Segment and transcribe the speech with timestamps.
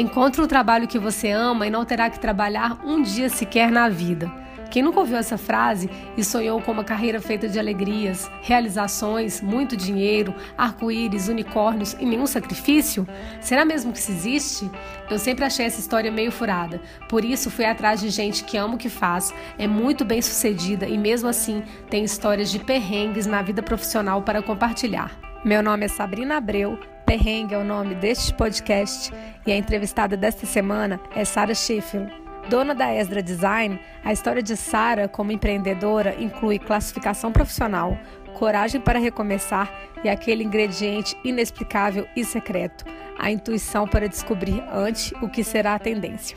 [0.00, 3.86] Encontre o trabalho que você ama e não terá que trabalhar um dia sequer na
[3.86, 4.32] vida.
[4.70, 9.76] Quem nunca ouviu essa frase e sonhou com uma carreira feita de alegrias, realizações, muito
[9.76, 13.06] dinheiro, arco-íris, unicórnios e nenhum sacrifício?
[13.42, 14.70] Será mesmo que isso existe?
[15.10, 16.80] Eu sempre achei essa história meio furada.
[17.06, 20.86] Por isso fui atrás de gente que ama o que faz, é muito bem sucedida
[20.86, 25.14] e mesmo assim tem histórias de perrengues na vida profissional para compartilhar.
[25.44, 26.78] Meu nome é Sabrina Abreu.
[27.10, 29.12] Perrengue é o nome deste podcast
[29.44, 32.08] e a entrevistada desta semana é Sara Sheffield.
[32.48, 37.98] Dona da Esdra Design, a história de Sara como empreendedora inclui classificação profissional,
[38.38, 39.74] coragem para recomeçar
[40.04, 42.84] e aquele ingrediente inexplicável e secreto,
[43.18, 46.36] a intuição para descobrir antes o que será a tendência.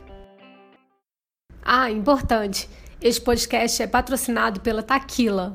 [1.61, 2.67] Ah, importante!
[2.99, 5.53] Este podcast é patrocinado pela Taquila,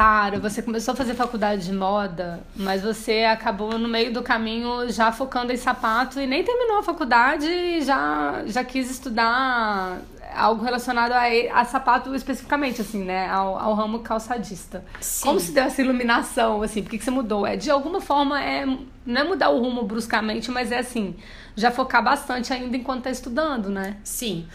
[0.00, 4.90] Sara, você começou a fazer faculdade de moda, mas você acabou no meio do caminho
[4.90, 10.00] já focando em sapato e nem terminou a faculdade e já, já quis estudar
[10.34, 13.28] algo relacionado a, a sapato especificamente, assim, né?
[13.28, 14.82] Ao, ao ramo calçadista.
[15.02, 15.26] Sim.
[15.26, 16.82] Como se deu essa iluminação, assim?
[16.82, 17.46] Por que, que você mudou?
[17.46, 18.64] É, de alguma forma, é,
[19.04, 21.14] não é mudar o rumo bruscamente, mas é assim,
[21.54, 23.98] já focar bastante ainda enquanto tá estudando, né?
[24.02, 24.48] Sim.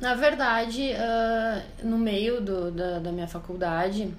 [0.00, 4.14] Na verdade, uh, no meio do, da, da minha faculdade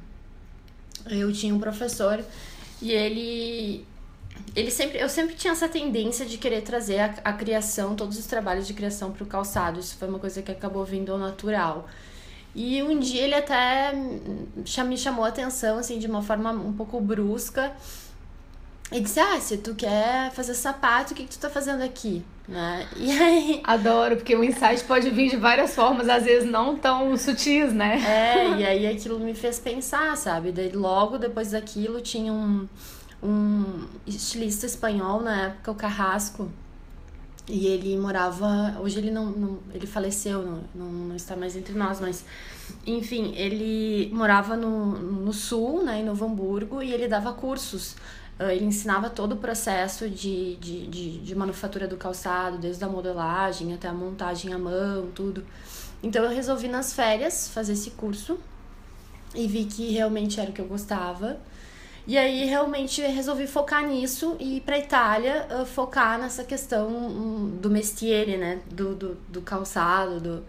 [1.09, 2.23] eu tinha um professor
[2.81, 3.85] e ele
[4.55, 8.25] ele sempre eu sempre tinha essa tendência de querer trazer a, a criação todos os
[8.25, 9.79] trabalhos de criação para o calçado.
[9.79, 11.87] Isso foi uma coisa que acabou vindo ao natural.
[12.55, 13.93] E um dia ele até
[14.85, 17.73] me chamou a atenção assim de uma forma um pouco brusca
[18.93, 22.23] e disse ah se tu quer fazer sapato o que, que tu tá fazendo aqui
[22.47, 22.87] né?
[22.97, 23.61] E aí...
[23.65, 28.01] Adoro, porque o insight pode vir de várias formas, às vezes não tão sutis, né?
[28.05, 30.51] É, e aí aquilo me fez pensar, sabe?
[30.51, 32.67] Daí logo depois daquilo tinha um,
[33.21, 36.51] um estilista espanhol na época, o Carrasco.
[37.45, 38.77] E ele morava.
[38.81, 39.25] Hoje ele não.
[39.25, 42.23] não ele faleceu, não, não, não, está mais entre nós, mas.
[42.87, 47.97] Enfim, ele morava no, no sul, né, em Novo Hamburgo, e ele dava cursos
[48.49, 53.73] ele ensinava todo o processo de, de, de, de, manufatura do calçado, desde a modelagem
[53.73, 55.45] até a montagem à mão, tudo.
[56.01, 58.39] Então eu resolvi nas férias fazer esse curso
[59.33, 61.37] e vi que realmente era o que eu gostava.
[62.05, 67.57] E aí realmente resolvi focar nisso e ir para Itália uh, focar nessa questão um,
[67.61, 68.59] do mestiere, né?
[68.69, 70.43] Do, do, do calçado, do,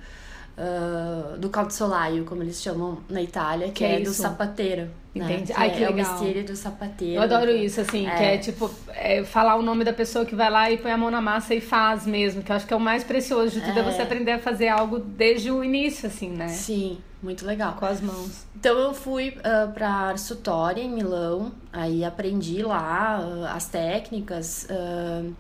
[0.59, 4.91] uh, do calzolaio, como eles chamam na Itália, que, que é, é do sapateiro.
[5.15, 5.25] Né?
[5.25, 5.53] Entendi.
[5.53, 5.54] Né?
[5.59, 5.92] Ai, que, é legal.
[5.92, 7.15] o mistério do sapateiro.
[7.15, 8.16] Eu adoro isso, assim, é.
[8.16, 10.98] que é tipo, é, falar o nome da pessoa que vai lá e põe a
[10.98, 13.60] mão na massa e faz mesmo, que eu acho que é o mais precioso de
[13.60, 16.48] tudo, é, é você aprender a fazer algo desde o início, assim, né?
[16.48, 17.75] Sim, muito legal.
[17.75, 18.44] Com as mãos.
[18.56, 25.32] Então eu fui uh, pra Arsutória, em Milão, aí aprendi lá uh, as técnicas, uh,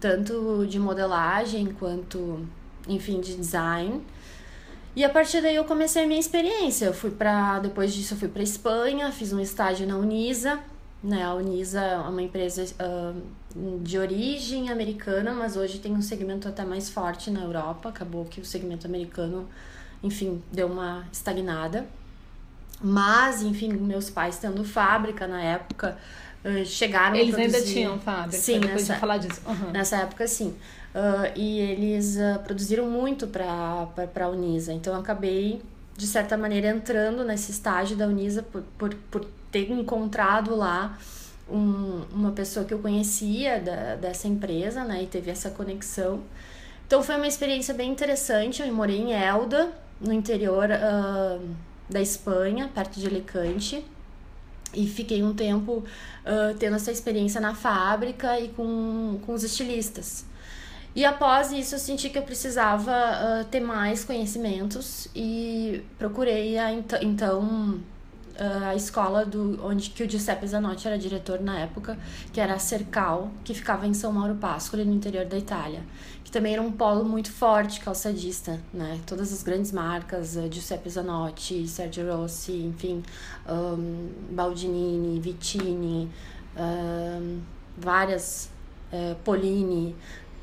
[0.00, 2.40] tanto de modelagem quanto,
[2.88, 4.02] enfim, de design.
[4.96, 6.86] E a partir daí eu comecei a minha experiência.
[6.86, 10.60] Eu fui para depois disso eu fui para Espanha, fiz um estágio na Unisa,
[11.02, 11.24] né?
[11.24, 16.64] A Unisa é uma empresa uh, de origem americana, mas hoje tem um segmento até
[16.64, 17.88] mais forte na Europa.
[17.88, 19.48] Acabou que o segmento americano,
[20.02, 21.86] enfim, deu uma estagnada.
[22.80, 25.96] Mas, enfim, meus pais tendo fábrica na época,
[26.66, 27.56] chegaram Eles a produzir...
[27.56, 29.40] ainda tinham fábrica, sim, depois nessa, de falar disso.
[29.46, 29.70] Uhum.
[29.70, 30.54] Nessa época, sim.
[30.94, 33.88] Uh, e eles uh, produziram muito para
[34.24, 34.72] a Unisa.
[34.72, 35.60] Então, eu acabei,
[35.96, 40.96] de certa maneira, entrando nesse estágio da Unisa por, por, por ter encontrado lá
[41.50, 45.02] um, uma pessoa que eu conhecia da, dessa empresa, né?
[45.02, 46.20] E teve essa conexão.
[46.86, 48.62] Então, foi uma experiência bem interessante.
[48.62, 51.44] Eu morei em Elda, no interior uh,
[51.90, 53.84] da Espanha, perto de Alicante.
[54.72, 55.84] E fiquei um tempo
[56.58, 60.24] tendo essa experiência na fábrica e com, com os estilistas.
[60.94, 66.72] E após isso, eu senti que eu precisava uh, ter mais conhecimentos e procurei a,
[67.02, 67.80] então
[68.38, 71.98] uh, a escola do onde que o Giuseppe Zanotti era diretor na época,
[72.32, 75.82] que era a Cercal, que ficava em São Mauro Pascoli, no interior da Itália,
[76.22, 79.00] que também era um polo muito forte calçadista, né?
[79.04, 83.02] Todas as grandes marcas, uh, Giuseppe Zanotti, Sergio Rossi, enfim,
[83.48, 86.08] um, Baldinini, Vitini,
[86.56, 87.40] um,
[87.76, 88.48] várias,
[88.92, 89.96] uh, Polini,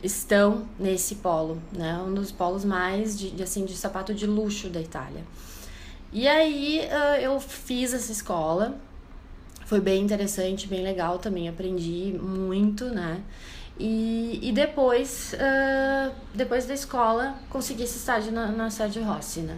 [0.03, 1.97] estão nesse polo, né?
[2.05, 5.23] Um dos polos mais de, de assim de sapato de luxo da Itália.
[6.11, 8.75] E aí uh, eu fiz essa escola,
[9.65, 13.21] foi bem interessante, bem legal também, aprendi muito, né?
[13.79, 19.57] E, e depois, uh, depois da escola, consegui esse estágio na, na Sérgio Rossi, né?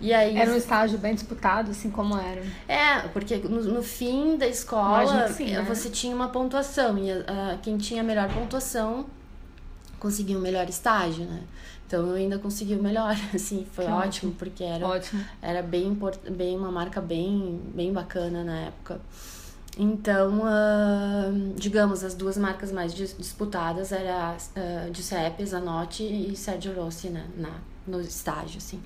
[0.00, 2.42] E aí, era um estágio bem disputado, assim como era.
[2.66, 5.62] É, porque no, no fim da escola sim, né?
[5.62, 9.06] você tinha uma pontuação e uh, quem tinha a melhor pontuação
[10.04, 11.42] consegui um melhor estágio, né?
[11.86, 15.24] Então eu ainda consegui o melhor, assim, foi ótimo, ótimo, porque era, ótimo.
[15.40, 15.98] era bem,
[16.30, 19.00] bem uma marca bem, bem bacana na época.
[19.78, 27.08] Então, uh, digamos, as duas marcas mais disputadas eram uh, Giuseppe Zanotti e Sergio Rossi,
[27.08, 27.50] né, na,
[27.86, 28.80] no estágio, assim.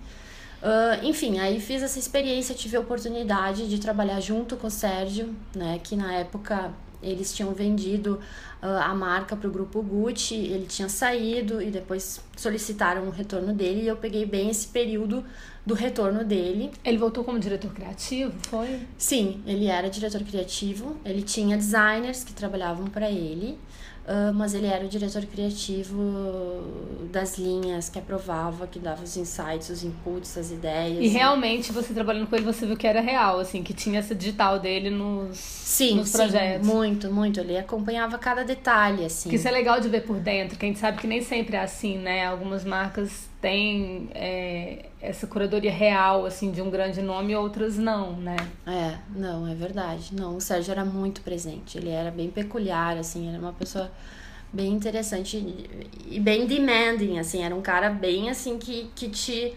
[0.63, 5.35] Uh, enfim, aí fiz essa experiência, tive a oportunidade de trabalhar junto com o Sérgio,
[5.55, 6.73] né, que na época
[7.03, 8.19] eles tinham vendido
[8.63, 13.53] uh, a marca para o grupo Gucci, ele tinha saído e depois solicitaram o retorno
[13.53, 15.25] dele e eu peguei bem esse período
[15.65, 16.71] do retorno dele.
[16.85, 18.81] Ele voltou como diretor criativo, foi?
[18.97, 23.59] Sim, ele era diretor criativo, ele tinha designers que trabalhavam para ele.
[24.09, 26.65] Uh, mas ele era o diretor criativo
[27.13, 31.05] das linhas que aprovava, que dava os insights, os inputs, as ideias.
[31.05, 34.15] E realmente você trabalhando com ele, você viu que era real, assim, que tinha essa
[34.15, 36.67] digital dele nos, sim, nos projetos.
[36.67, 37.39] Sim, muito, muito.
[37.39, 39.29] Ele acompanhava cada detalhe, assim.
[39.29, 41.57] Que isso é legal de ver por dentro, que a gente sabe que nem sempre
[41.57, 42.25] é assim, né?
[42.25, 48.37] Algumas marcas têm é, essa curadoria real, assim, de um grande nome, outras não, né?
[48.67, 50.15] É, não, é verdade.
[50.15, 51.79] Não, o Sérgio era muito presente.
[51.79, 53.91] Ele era bem peculiar, assim, era uma pessoa
[54.53, 55.37] bem interessante
[56.11, 59.55] e bem demanding, assim, era um cara bem, assim, que, que te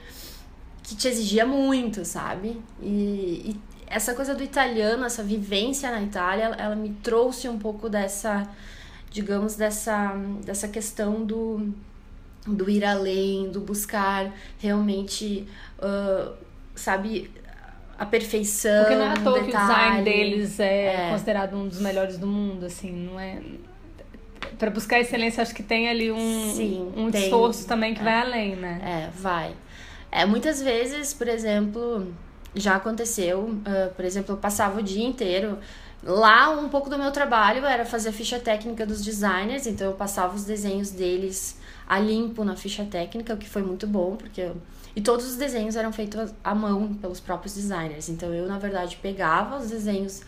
[0.84, 2.62] que te exigia muito, sabe?
[2.82, 7.88] E, e essa coisa do italiano, essa vivência na Itália, ela me trouxe um pouco
[7.88, 8.50] dessa,
[9.10, 10.14] digamos, dessa,
[10.44, 11.74] dessa questão do
[12.46, 15.48] do ir além, do buscar realmente,
[15.80, 16.34] uh,
[16.76, 17.30] sabe,
[17.98, 18.84] a perfeição.
[18.84, 22.18] Porque não é à toa que o design deles é, é, considerado um dos melhores
[22.18, 23.40] do mundo, assim, não é.
[24.58, 28.04] Para buscar excelência, acho que tem ali um, Sim, um tem, esforço também que é,
[28.04, 28.82] vai além, né?
[28.84, 29.54] É, vai.
[30.12, 32.12] É, muitas vezes, por exemplo,
[32.56, 35.60] já aconteceu, uh, por exemplo, eu passava o dia inteiro.
[36.04, 39.94] Lá, um pouco do meu trabalho era fazer a ficha técnica dos designers, então eu
[39.94, 41.61] passava os desenhos deles
[41.92, 44.56] a limpo na ficha técnica, o que foi muito bom, porque eu...
[44.96, 48.08] e todos os desenhos eram feitos à mão pelos próprios designers.
[48.08, 50.22] Então eu, na verdade, pegava os desenhos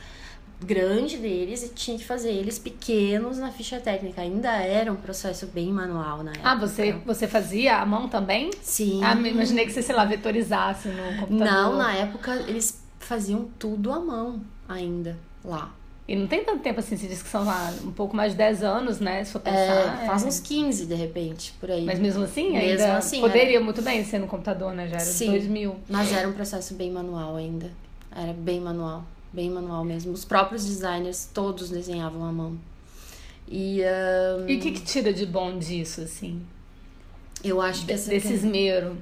[0.62, 4.20] grandes deles e tinha que fazer eles pequenos na ficha técnica.
[4.20, 6.50] Ainda era um processo bem manual na época.
[6.50, 8.52] Ah, você, você fazia à mão também?
[8.62, 9.00] Sim.
[9.02, 11.48] Ah, imaginei que você, sei lá, vetorizasse no computador.
[11.48, 15.74] Não, na época eles faziam tudo à mão ainda lá.
[16.06, 18.38] E não tem tanto tempo assim, se diz que são lá um pouco mais de
[18.38, 19.24] 10 anos, né?
[19.24, 20.04] Se for pensar.
[20.04, 20.28] É, faz é.
[20.28, 21.86] uns 15, de repente, por aí.
[21.86, 23.64] Mas mesmo assim, mesmo ainda assim, poderia era...
[23.64, 24.88] muito bem ser no computador, né?
[24.88, 25.76] Já era Sim, 2000.
[25.88, 27.72] Mas era um processo bem manual ainda.
[28.14, 30.12] Era bem manual, bem manual mesmo.
[30.12, 32.60] Os próprios designers todos desenhavam à mão.
[33.48, 34.50] E, um...
[34.50, 36.42] e o que, que tira de bom disso, assim?
[37.42, 38.98] Eu acho que essa Desse esmero.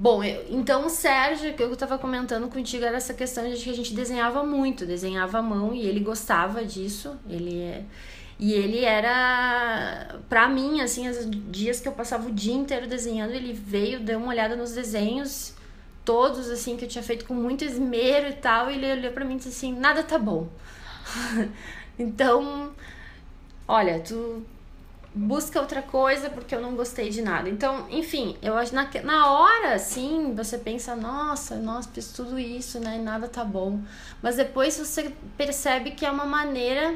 [0.00, 3.68] Bom, eu, então o Sérgio, que eu estava comentando contigo, era essa questão de que
[3.68, 7.18] a gente desenhava muito, desenhava à mão e ele gostava disso.
[7.28, 7.84] Ele é,
[8.38, 13.32] e ele era, pra mim, assim, os dias que eu passava o dia inteiro desenhando,
[13.32, 15.52] ele veio, deu uma olhada nos desenhos,
[16.02, 19.22] todos, assim, que eu tinha feito com muito esmero e tal, e ele olhou pra
[19.22, 20.48] mim e disse assim: nada tá bom.
[21.98, 22.72] então,
[23.68, 24.42] olha, tu
[25.14, 27.48] busca outra coisa porque eu não gostei de nada.
[27.48, 32.78] Então, enfim, eu acho na, na hora, sim, você pensa, nossa, nossa, fiz tudo isso,
[32.78, 32.96] né?
[32.96, 33.80] E nada tá bom.
[34.22, 36.94] Mas depois você percebe que é uma maneira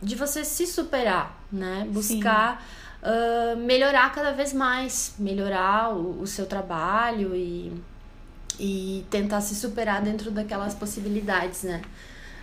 [0.00, 1.86] de você se superar, né?
[1.90, 2.64] Buscar
[3.02, 7.72] uh, melhorar cada vez mais, melhorar o, o seu trabalho e,
[8.58, 11.82] e tentar se superar dentro daquelas possibilidades, né?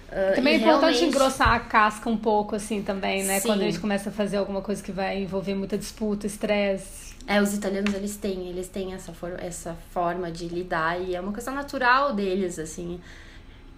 [0.07, 1.05] Uh, também é importante realmente...
[1.05, 3.39] engrossar a casca um pouco, assim, também, né?
[3.39, 3.47] Sim.
[3.47, 7.15] Quando a gente começa a fazer alguma coisa que vai envolver muita disputa, estresse.
[7.27, 11.19] É, os italianos, eles têm, eles têm essa, for essa forma de lidar e é
[11.19, 13.01] uma coisa natural deles, assim.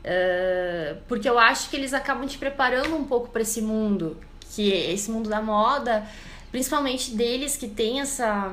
[0.01, 4.17] Uh, porque eu acho que eles acabam te preparando um pouco para esse mundo,
[4.51, 6.07] que esse mundo da moda
[6.51, 8.51] principalmente deles que tem essa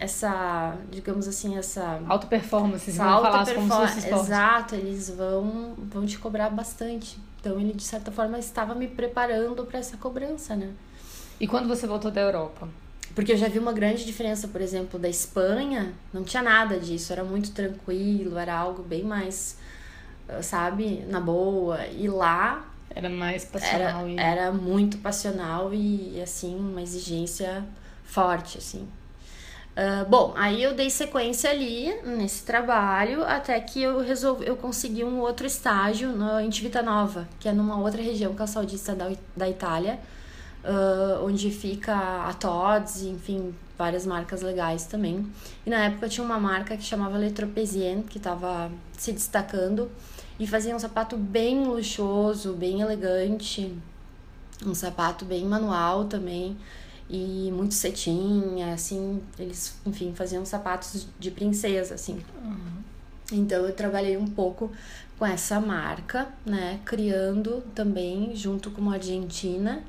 [0.00, 6.18] essa digamos assim essa alta performance essa alta falar performance exato eles vão vão te
[6.18, 10.70] cobrar bastante então ele de certa forma estava me preparando para essa cobrança né
[11.38, 12.68] e quando você voltou da Europa
[13.14, 17.12] porque eu já vi uma grande diferença por exemplo da Espanha não tinha nada disso
[17.12, 19.58] era muito tranquilo era algo bem mais
[20.40, 24.00] sabe na boa e lá era mais passional.
[24.00, 24.18] Era, e...
[24.18, 27.64] era muito passional e, assim, uma exigência
[28.02, 28.88] forte, assim.
[29.80, 35.02] Uh, bom, aí eu dei sequência ali nesse trabalho até que eu resolvi, eu consegui
[35.02, 36.50] um outro estágio no, em
[36.84, 39.98] Nova que é numa outra região que é da, da Itália,
[40.62, 45.26] uh, onde fica a Tod's, enfim, várias marcas legais também.
[45.64, 49.90] E na época tinha uma marca que chamava Letropesien, que estava se destacando
[50.38, 53.74] e fazia um sapato bem luxuoso, bem elegante,
[54.66, 56.58] um sapato bem manual também.
[57.10, 62.22] E muito cetim, assim, eles, enfim, faziam sapatos de princesa, assim.
[62.44, 62.82] Uhum.
[63.32, 64.70] Então eu trabalhei um pouco
[65.18, 69.82] com essa marca, né, criando também junto com uma argentina,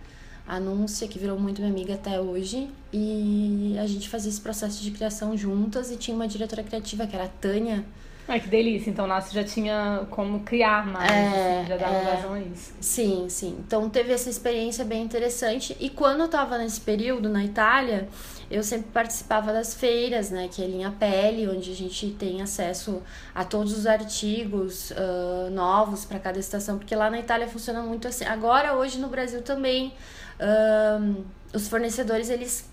[0.47, 4.91] Anúncia, que virou muito minha amiga até hoje, e a gente fazia esse processo de
[4.91, 7.85] criação juntas e tinha uma diretora criativa que era a Tânia,
[8.27, 8.89] Ai, que delícia.
[8.89, 12.73] Então, você já tinha como criar mais, é, assim, já dava é, vazão a isso.
[12.79, 13.57] Sim, sim.
[13.65, 15.75] Então, teve essa experiência bem interessante.
[15.79, 18.07] E quando eu tava nesse período na Itália,
[18.49, 20.47] eu sempre participava das feiras, né?
[20.49, 23.01] Que é Linha Pele, onde a gente tem acesso
[23.35, 26.77] a todos os artigos uh, novos para cada estação.
[26.77, 28.23] Porque lá na Itália funciona muito assim.
[28.23, 29.93] Agora, hoje no Brasil também,
[30.39, 31.23] uh,
[31.53, 32.69] os fornecedores, eles...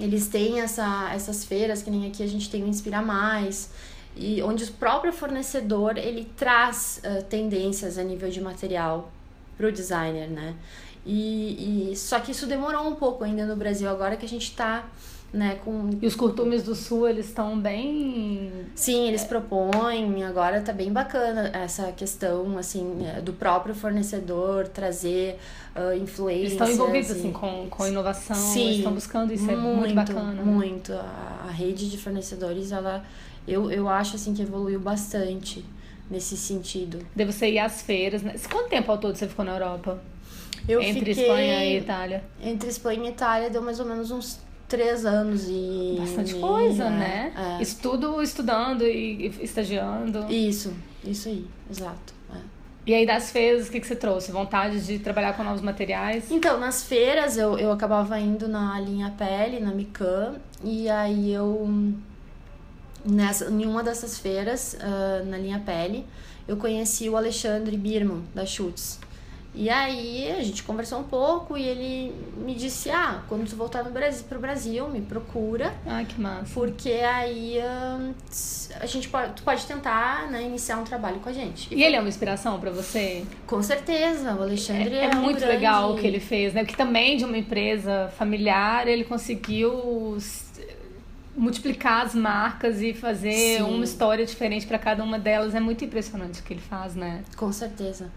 [0.00, 3.68] Eles têm essa, essas feiras, que nem aqui a gente tem o Inspira Mais,
[4.18, 9.10] e onde o próprio fornecedor ele traz uh, tendências a nível de material
[9.56, 10.54] para o designer, né?
[11.06, 14.44] E, e, só que isso demorou um pouco ainda no Brasil agora que a gente
[14.44, 14.84] está
[15.32, 15.90] né, com...
[16.00, 18.50] E os curtumes do sul, eles estão bem...
[18.74, 25.38] Sim, eles propõem, agora tá bem bacana essa questão, assim, é, do próprio fornecedor trazer
[25.76, 26.52] uh, influências.
[26.52, 30.32] Eles estão envolvidos, assim, com, com inovação, Sim, estão buscando isso, muito, é muito bacana.
[30.32, 30.42] Né?
[30.42, 33.04] Muito, a, a rede de fornecedores, ela
[33.48, 35.64] eu, eu acho assim que evoluiu bastante
[36.10, 37.04] nesse sentido.
[37.14, 38.34] De você ir às feiras, né?
[38.50, 40.02] Quanto tempo ao todo você ficou na Europa?
[40.68, 41.24] Eu Entre fiquei...
[41.24, 42.24] Espanha e Itália?
[42.42, 44.38] Entre Espanha e Itália deu mais ou menos uns
[44.68, 45.96] três anos e.
[45.98, 47.32] Bastante coisa, é, né?
[47.58, 47.62] É.
[47.62, 50.30] Estudo estudando e estagiando.
[50.30, 50.74] Isso,
[51.04, 52.14] isso aí, exato.
[52.34, 52.38] É.
[52.86, 54.30] E aí das feiras, o que, que você trouxe?
[54.30, 56.30] Vontade de trabalhar com novos materiais?
[56.30, 61.68] Então, nas feiras eu, eu acabava indo na linha pele, na Mican, e aí eu
[63.04, 66.06] nessa, em uma dessas feiras, uh, na linha pele,
[66.46, 68.98] eu conheci o Alexandre Birman, da Schutz.
[69.54, 73.82] E aí a gente conversou um pouco e ele me disse: Ah, quando tu voltar
[73.82, 75.74] no Brasil, pro Brasil, me procura.
[75.84, 76.52] Ah, que massa.
[76.54, 78.14] Porque aí uh,
[78.78, 81.74] a gente pode, tu pode tentar né, iniciar um trabalho com a gente.
[81.74, 83.24] E, ele é uma inspiração para você?
[83.46, 85.54] Com certeza, o Alexandre é, é, é muito grande...
[85.54, 86.62] legal o que ele fez, né?
[86.62, 90.18] Porque também de uma empresa familiar ele conseguiu
[91.38, 93.62] multiplicar as marcas e fazer Sim.
[93.62, 97.22] uma história diferente para cada uma delas é muito impressionante o que ele faz, né?
[97.36, 98.10] Com certeza.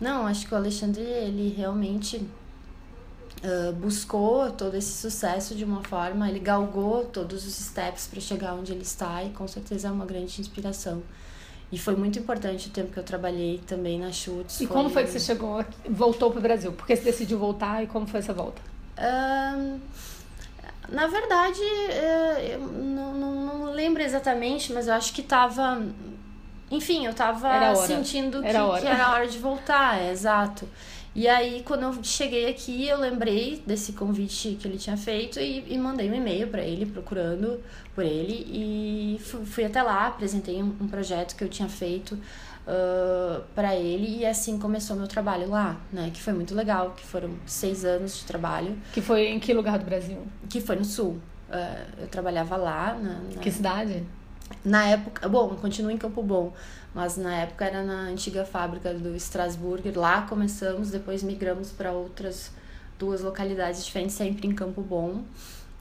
[0.00, 6.28] Não, acho que o Alexandre ele realmente uh, buscou todo esse sucesso de uma forma,
[6.28, 10.06] ele galgou todos os steps para chegar onde ele está e com certeza é uma
[10.06, 11.02] grande inspiração.
[11.70, 14.60] E foi muito importante o tempo que eu trabalhei também na Chutes.
[14.60, 14.74] E foi...
[14.74, 16.72] como foi que você chegou, aqui, voltou para o Brasil?
[16.72, 18.62] Por que você decidiu voltar e como foi essa volta?
[18.98, 19.78] Um,
[20.90, 25.82] na verdade, é, eu não, não, não, lembro exatamente, mas eu acho que tava.
[26.70, 30.68] Enfim, eu tava sentindo que era, que era hora de voltar, é, exato.
[31.14, 35.64] E aí, quando eu cheguei aqui, eu lembrei desse convite que ele tinha feito e,
[35.66, 37.60] e mandei um e-mail para ele, procurando
[37.94, 38.46] por ele.
[38.48, 42.16] E fui, fui até lá, apresentei um, um projeto que eu tinha feito
[42.68, 46.10] uh, para ele e assim começou meu trabalho lá, né?
[46.12, 48.76] Que foi muito legal, que foram seis anos de trabalho.
[48.92, 50.26] Que foi em que lugar do Brasil?
[50.48, 51.18] Que foi no Sul.
[51.48, 52.94] Uh, eu trabalhava lá.
[52.94, 53.40] Na, na...
[53.40, 54.04] Que cidade?
[54.64, 56.52] Na época, bom, continuo em Campo Bom,
[56.94, 59.90] mas na época era na antiga fábrica do Strasbourg.
[59.92, 62.50] Lá começamos, depois migramos para outras
[62.98, 65.22] duas localidades diferentes, sempre em Campo Bom.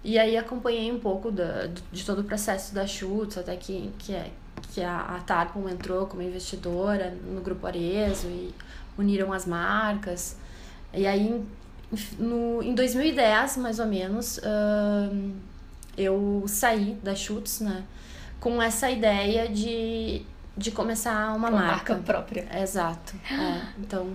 [0.03, 4.13] E aí acompanhei um pouco da, de todo o processo da Schutz, até que, que,
[4.13, 4.32] é,
[4.74, 8.54] que a, a Tarpon entrou como investidora no Grupo Arezo e
[8.98, 10.38] uniram as marcas.
[10.94, 11.44] E aí,
[12.18, 15.34] no, em 2010, mais ou menos, uh,
[15.98, 17.84] eu saí da Schutz, né?
[18.40, 20.22] Com essa ideia de,
[20.56, 21.94] de começar uma, uma marca.
[21.94, 22.48] marca própria.
[22.62, 23.16] Exato.
[23.32, 24.12] É, então...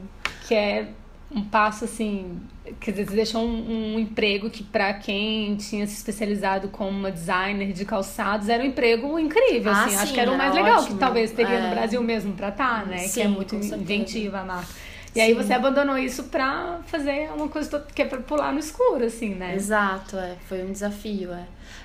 [0.46, 0.92] Que é
[1.34, 2.38] um passo assim,
[2.80, 7.10] quer dizer, você deixou um, um emprego que para quem tinha se especializado como uma
[7.10, 10.54] designer de calçados era um emprego incrível, ah, assim, sim, acho que era o mais
[10.54, 10.94] legal ótimo.
[10.94, 11.68] que talvez teria é.
[11.68, 12.98] no Brasil mesmo para estar, tá, né?
[12.98, 14.68] Sim, que é muito inventiva a marca.
[15.14, 15.20] E Sim.
[15.20, 19.34] aí você abandonou isso pra fazer uma coisa que é pra pular no escuro, assim,
[19.34, 19.54] né?
[19.54, 20.36] Exato, é.
[20.48, 21.44] Foi um desafio, é.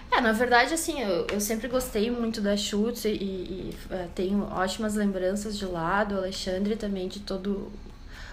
[0.10, 4.08] É, na verdade, assim, eu, eu sempre gostei muito da Schutz e, e, e é,
[4.16, 7.70] tenho ótimas lembranças de lá, do Alexandre também, de todo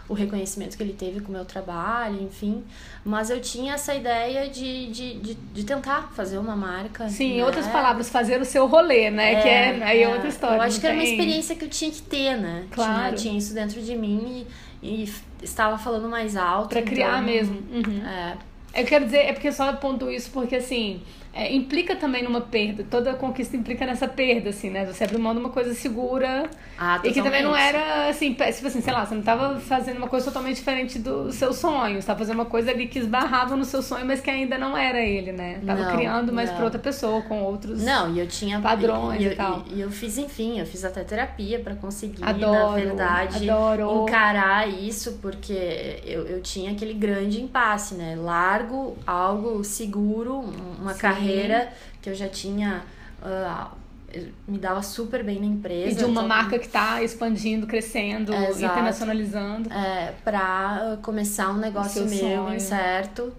[0.08, 2.62] o reconhecimento que ele teve com o meu trabalho, enfim.
[3.04, 7.08] Mas eu tinha essa ideia de, de, de, de tentar fazer uma marca.
[7.08, 7.38] Sim, né?
[7.38, 9.34] em outras palavras, fazer o seu rolê, né?
[9.34, 10.56] É, que é, aí é, outra história.
[10.56, 12.66] Eu acho que era uma experiência que eu tinha que ter, né?
[12.70, 13.16] Claro.
[13.16, 14.46] Tinha, tinha isso dentro de mim
[14.82, 16.68] e, e estava falando mais alto.
[16.68, 17.56] Pra então, criar mesmo.
[17.73, 18.06] Uhum.
[18.06, 18.37] É.
[18.75, 21.00] Eu quero dizer, é porque só ponto isso porque assim
[21.34, 22.84] é, implica também numa perda.
[22.88, 24.84] Toda conquista implica nessa perda, assim, né?
[24.86, 26.48] Você abre mão de uma coisa segura.
[26.78, 29.96] Ah, e que também não era, assim, tipo assim, sei lá, você não estava fazendo
[29.98, 31.94] uma coisa totalmente diferente do seu sonho.
[31.94, 34.76] Você estava fazendo uma coisa ali que esbarrava no seu sonho, mas que ainda não
[34.76, 35.60] era ele, né?
[35.66, 37.82] Tava Não, criando mais para outra pessoa, com outros.
[37.82, 39.64] Não, e eu tinha padrões e, e eu- tal.
[39.72, 44.02] E eu fiz, enfim, eu fiz até terapia pra conseguir, na Adoro, verdade, adoro.
[44.04, 48.14] encarar isso, porque eu, eu tinha aquele grande impasse, né?
[48.16, 51.00] Largo algo seguro, um- uma Sim.
[51.00, 51.24] carreira
[52.00, 52.83] que eu já tinha.
[54.12, 55.90] eu me dava super bem na empresa.
[55.90, 59.73] E de uma então, marca que está expandindo, crescendo, internacionalizando.
[59.73, 62.54] é, pra ah, começar um negócio meu sonho.
[62.54, 63.33] incerto.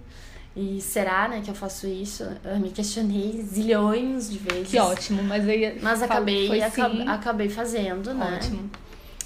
[0.55, 2.25] E será, né, que eu faço isso?
[2.43, 4.69] Eu me questionei zilhões de vezes.
[4.69, 5.77] Que ótimo, mas aí.
[5.81, 7.07] Mas acabei, sim.
[7.07, 8.37] acabei fazendo, né?
[8.37, 8.69] Ótimo.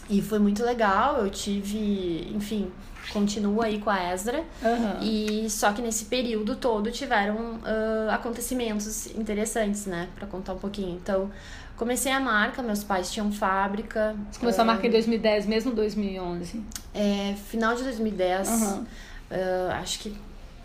[0.10, 1.18] E foi muito legal.
[1.18, 2.72] Eu tive, enfim,
[3.12, 4.44] continuo aí com a Ezra.
[4.64, 5.00] Aham.
[5.02, 10.10] E só que nesse período todo tiveram ah, acontecimentos interessantes, né?
[10.16, 10.96] Pra contar um pouquinho.
[10.96, 11.32] Então,
[11.76, 14.16] comecei a marca, meus pais tinham fábrica.
[14.32, 16.64] Você começou a ah, marca em 2010, mesmo 2011.
[16.94, 18.48] É, final de 2010.
[18.48, 18.88] Aham.
[19.32, 20.16] ah, acho que.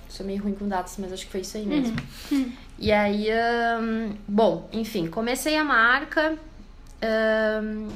[0.08, 1.96] Sou meio ruim com datas, mas acho que foi isso aí mesmo.
[2.78, 6.36] E aí, ahn, bom, enfim, comecei a marca
[7.00, 7.88] ahn,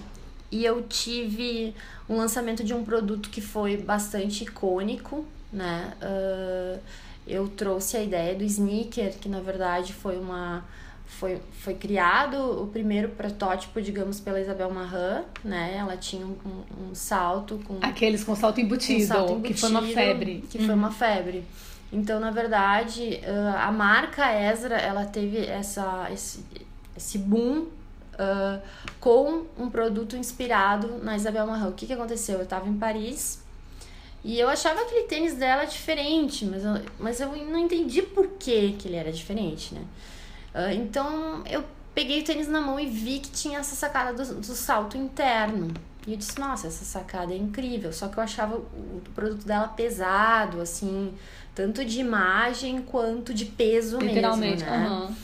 [0.50, 1.74] e eu tive
[2.08, 5.92] um lançamento de um produto que foi bastante icônico, né?
[6.00, 6.78] Ah,
[7.26, 10.64] eu trouxe a ideia do sneaker, que na verdade foi uma.
[11.06, 15.74] Foi, foi criado o primeiro protótipo, digamos, pela Isabel Marran, né?
[15.78, 19.70] Ela tinha um, um- um salto com Aqueles com salto um embutido, salto que foi
[19.70, 20.44] uma embutido, febre.
[20.50, 21.44] Que foi uma febre.
[21.90, 26.44] Então, na verdade, ah, a marca Ezra, ela teve essa, esse,
[26.94, 27.66] esse boom
[28.18, 28.60] ah,
[28.98, 31.70] com um produto inspirado na Isabel Marant.
[31.70, 32.38] O que, que aconteceu?
[32.38, 33.42] Eu estava em Paris
[34.24, 38.72] e eu achava aquele tênis dela diferente, mas eu, mas eu não entendi por que,
[38.72, 39.82] que ele era diferente, né?
[40.52, 44.34] Ah, então, eu peguei o tênis na mão e vi que tinha essa sacada do,
[44.34, 45.72] do salto interno.
[46.06, 47.92] E eu disse, nossa, essa sacada é incrível.
[47.92, 51.12] Só que eu achava o, produto dela pesado, assim,
[51.54, 54.64] tanto de imagem quanto de peso Literalmente.
[54.64, 54.86] mesmo, né?
[54.86, 55.14] aham.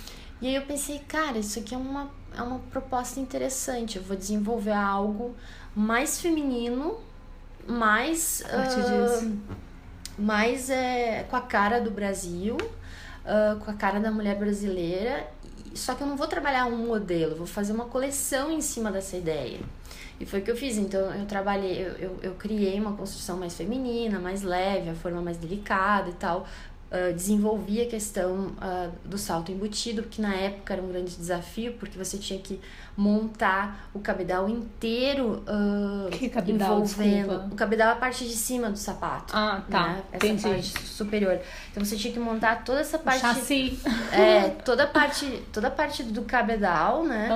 [0.41, 3.97] E aí eu pensei, cara, isso aqui é uma, é uma proposta interessante.
[3.97, 5.35] Eu vou desenvolver algo
[5.75, 6.99] mais feminino,
[7.67, 8.43] mais.
[8.75, 9.39] Disso.
[10.19, 12.57] mais é, com a cara do Brasil,
[13.25, 15.27] ah, com a cara da mulher brasileira.
[15.75, 19.17] Só que eu não vou trabalhar um modelo, vou fazer uma coleção em cima dessa
[19.17, 19.59] ideia.
[20.21, 20.77] E foi o que eu fiz.
[20.77, 25.21] Então eu trabalhei, eu, eu, eu criei uma construção mais feminina, mais leve, a forma
[25.21, 26.47] mais delicada e tal.
[26.97, 31.73] Ah, desenvolvi a questão ah, do salto embutido, que na época era um grande desafio,
[31.73, 32.61] porque você tinha que
[32.97, 37.27] montar o cabedal inteiro ah, Que cabedal, envolvendo.
[37.29, 37.49] desculpa?
[37.53, 39.35] O cabedal é a parte de cima do sapato.
[39.37, 39.89] Ah, tá.
[39.89, 40.03] né?
[40.13, 40.43] Essa Entendi.
[40.49, 41.41] parte superior.
[41.73, 43.21] Então você tinha que montar toda essa O parte.
[43.21, 43.77] chassi.
[44.15, 47.29] É, toda a parte, toda a parte do cabedal, né?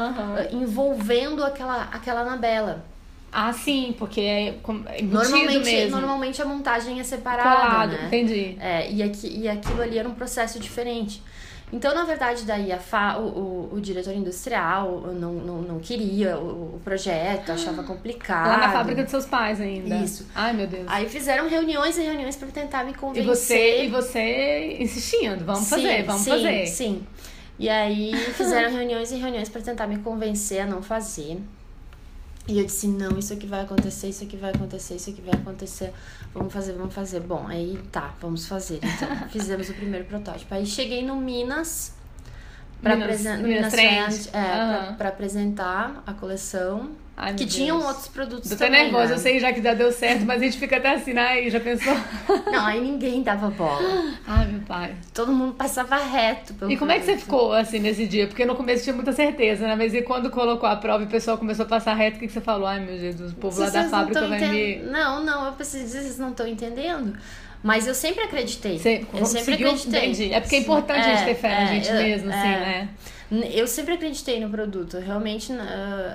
[0.53, 2.85] Envolvendo aquela, aquela anabela.
[3.30, 6.00] Ah, sim, porque é, é Normalmente, mesmo.
[6.00, 7.50] normalmente a montagem é separada.
[7.50, 8.06] Colado, né?
[8.06, 8.56] entendi.
[8.58, 11.22] É, e, aqui, e aquilo ali era um processo diferente.
[11.70, 16.38] Então, na verdade, daí a fa, o, o, o diretor industrial não, não, não queria
[16.38, 18.48] o, o projeto, achava complicado.
[18.48, 19.96] Lá na fábrica dos seus pais ainda.
[19.96, 20.26] Isso.
[20.34, 20.86] Ai, meu Deus.
[20.86, 23.26] Aí fizeram reuniões e reuniões para tentar me e convencer.
[23.26, 26.66] você, e você insistindo, vamos Sim, fazer, vamos sim, fazer.
[26.66, 27.06] Sim.
[27.58, 31.38] E aí fizeram reuniões e reuniões para tentar me convencer a não fazer.
[32.48, 35.34] E eu disse, não, isso aqui vai acontecer, isso aqui vai acontecer, isso aqui vai
[35.34, 35.92] acontecer.
[36.32, 37.20] Vamos fazer, vamos fazer.
[37.20, 38.80] Bom, aí tá, vamos fazer.
[38.82, 40.54] Então, fizemos o primeiro protótipo.
[40.54, 41.97] Aí cheguei no Minas
[42.82, 44.30] para Minas- apresen- no Minas Minas Trend.
[44.30, 46.90] Trend, é, pra apresentar a coleção.
[47.20, 47.54] Ai, que Deus.
[47.56, 49.14] tinham outros produtos Tô também, nervosa, né?
[49.14, 51.58] eu sei já que já deu certo, mas a gente fica até assim, ai, já
[51.58, 51.92] pensou?
[52.46, 53.80] Não, aí ninguém dava bola.
[54.24, 54.94] Ai, meu pai.
[55.12, 57.24] Todo mundo passava reto pelo E como é que você produto.
[57.24, 58.28] ficou, assim, nesse dia?
[58.28, 59.74] Porque no começo tinha muita certeza, né?
[59.74, 62.28] Mas e quando colocou a prova e o pessoal começou a passar reto, o que,
[62.28, 62.68] que você falou?
[62.68, 64.52] Ai, meu Jesus, o povo lá Vocês da fábrica vai enten-
[64.84, 64.88] me...
[64.88, 67.18] Não, não, eu preciso dizer, vocês não estão entendendo.
[67.62, 68.79] Mas eu sempre acreditei.
[68.79, 70.01] Você eu sempre acreditei.
[70.01, 70.33] Entendi.
[70.33, 72.59] É porque é importante a gente ter fé na É, gente é, mesmo, assim, é.
[72.59, 72.88] né?
[73.53, 74.99] Eu sempre acreditei no produto.
[74.99, 75.53] Realmente,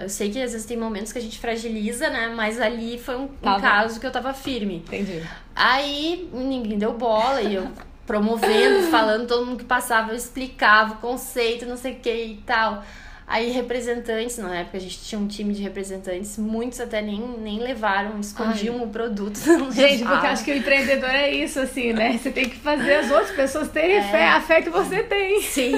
[0.01, 2.33] eu sei que às vezes tem momentos que a gente fragiliza, né?
[2.35, 4.77] Mas ali foi um, um caso que eu tava firme.
[4.77, 5.21] Entendi.
[5.55, 7.67] Aí ninguém deu bola e eu
[8.07, 12.37] promovendo, falando, todo mundo que passava, eu explicava o conceito, não sei o que e
[12.45, 12.83] tal.
[13.25, 17.59] Aí representantes, na época a gente tinha um time de representantes, muitos até nem, nem
[17.59, 19.37] levaram, escondiam o produto.
[19.71, 20.29] Gente, porque levavam.
[20.29, 22.17] acho que o empreendedor é isso, assim, né?
[22.17, 24.03] Você tem que fazer as outras pessoas terem É.
[24.03, 25.41] fé, a fé que você tem.
[25.41, 25.73] Sim.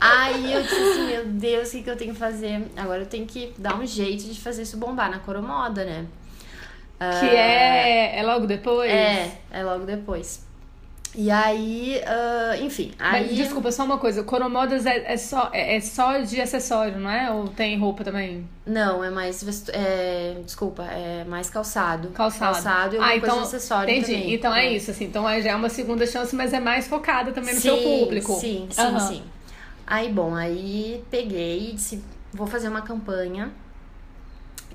[0.00, 2.62] Aí eu disse assim, meu Deus, o que, que eu tenho que fazer?
[2.76, 6.06] Agora eu tenho que dar um jeito de fazer isso bombar na Coromoda, né?
[7.20, 8.88] Que é, é logo depois?
[8.90, 10.46] É, é logo depois.
[11.14, 12.92] E aí, uh, enfim.
[12.98, 13.26] Aí...
[13.26, 14.22] Mas, desculpa, só uma coisa.
[14.22, 17.30] Coromodas é, é, só, é, é, só de acessório, não é?
[17.30, 18.48] Ou tem roupa também?
[18.66, 19.42] Não, é mais.
[19.42, 19.70] Vestu...
[19.74, 22.08] É, desculpa, é mais calçado.
[22.08, 22.54] Calçado.
[22.54, 23.94] Calçado e ah, então, coisa de acessório.
[23.94, 24.12] Entendi.
[24.12, 24.34] Também.
[24.34, 24.66] Então é.
[24.66, 24.72] é.
[24.72, 25.04] isso, assim.
[25.04, 28.32] Então já é uma segunda chance, mas é mais focada também no sim, seu público.
[28.34, 29.00] Sim, sim, uhum.
[29.00, 29.22] sim.
[29.86, 33.52] Aí, bom, aí peguei e disse: vou fazer uma campanha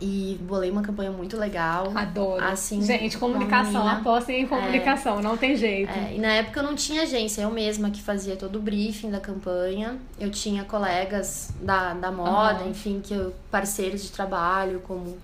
[0.01, 1.91] e bolei uma campanha muito legal.
[1.95, 2.43] Adoro.
[2.43, 5.91] Assim, Gente, comunicação, apostem em comunicação, é, não tem jeito.
[5.91, 9.10] É, e na época eu não tinha agência, eu mesma que fazia todo o briefing
[9.10, 9.97] da campanha.
[10.19, 12.71] Eu tinha colegas da, da moda, uhum.
[12.71, 15.17] enfim, que eu, parceiros de trabalho, como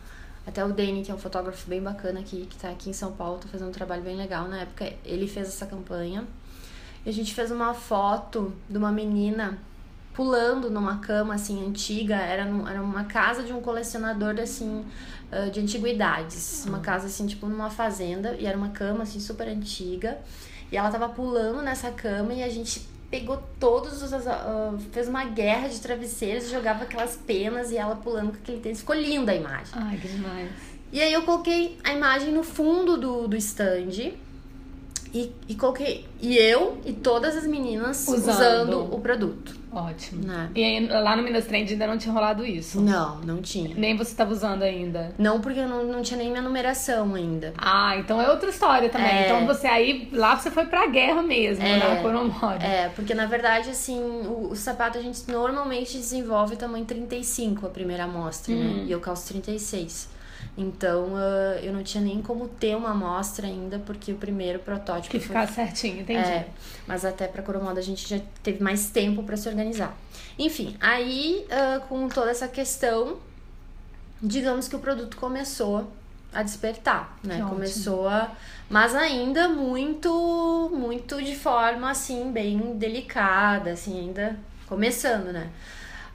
[0.46, 3.14] até o Dani, que é um fotógrafo bem bacana aqui, que tá aqui em São
[3.14, 4.48] Paulo, tá fazendo um trabalho bem legal.
[4.48, 6.26] Na época ele fez essa campanha.
[7.06, 9.58] E a gente fez uma foto de uma menina
[10.14, 14.86] pulando numa cama assim antiga, era, era uma casa de um colecionador assim
[15.52, 20.20] de antiguidades, uma casa assim tipo numa fazenda e era uma cama assim super antiga
[20.72, 25.24] e ela tava pulando nessa cama e a gente pegou todos os uh, fez uma
[25.26, 29.36] guerra de travesseiros, jogava aquelas penas e ela pulando com aquele tênis, ficou linda a
[29.36, 29.72] imagem.
[29.74, 30.50] Ai, que demais.
[30.92, 34.14] E aí eu coloquei a imagem no fundo do, do stand
[35.14, 36.08] e, e coloquei.
[36.20, 39.56] E eu e todas as meninas usando, usando o produto.
[39.74, 40.26] Ótimo.
[40.26, 40.50] Né?
[40.56, 42.80] E aí, lá no Minas Trend ainda não tinha rolado isso?
[42.80, 43.74] Não, não tinha.
[43.76, 45.14] Nem você estava usando ainda?
[45.18, 47.54] Não, porque eu não, não tinha nem minha numeração ainda.
[47.58, 49.10] Ah, então é outra história também.
[49.10, 49.26] É...
[49.26, 51.78] Então você aí, lá você foi pra guerra mesmo, é...
[51.78, 52.64] na Coromore.
[52.64, 57.70] É, porque na verdade, assim, o, o, sapato a gente normalmente desenvolve tamanho 35 a
[57.70, 58.62] primeira amostra, né?
[58.62, 58.78] hum.
[58.78, 58.84] né?
[58.88, 60.14] E eu calço 36.
[60.56, 65.10] Então uh, eu não tinha nem como ter uma amostra ainda, porque o primeiro protótipo.
[65.10, 66.20] Que ficar certinho, entendi.
[66.20, 66.48] É,
[66.86, 69.98] mas até para Coromoda a gente já teve mais tempo para se organizar.
[70.38, 73.18] Enfim, aí uh, com toda essa questão,
[74.22, 75.92] digamos que o produto começou
[76.32, 77.38] a despertar, né?
[77.38, 78.32] Que começou a.
[78.70, 84.38] Mas ainda muito, muito de forma assim, bem delicada, assim, ainda
[84.68, 85.50] começando, né?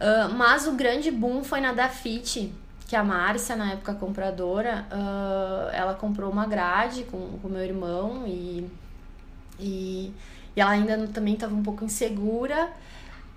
[0.01, 2.53] Uh, mas o grande boom foi na Dafit
[2.89, 8.25] que a Márcia, na época compradora, uh, ela comprou uma grade com o meu irmão
[8.27, 8.67] e,
[9.61, 10.11] e,
[10.57, 12.71] e ela ainda também estava um pouco insegura.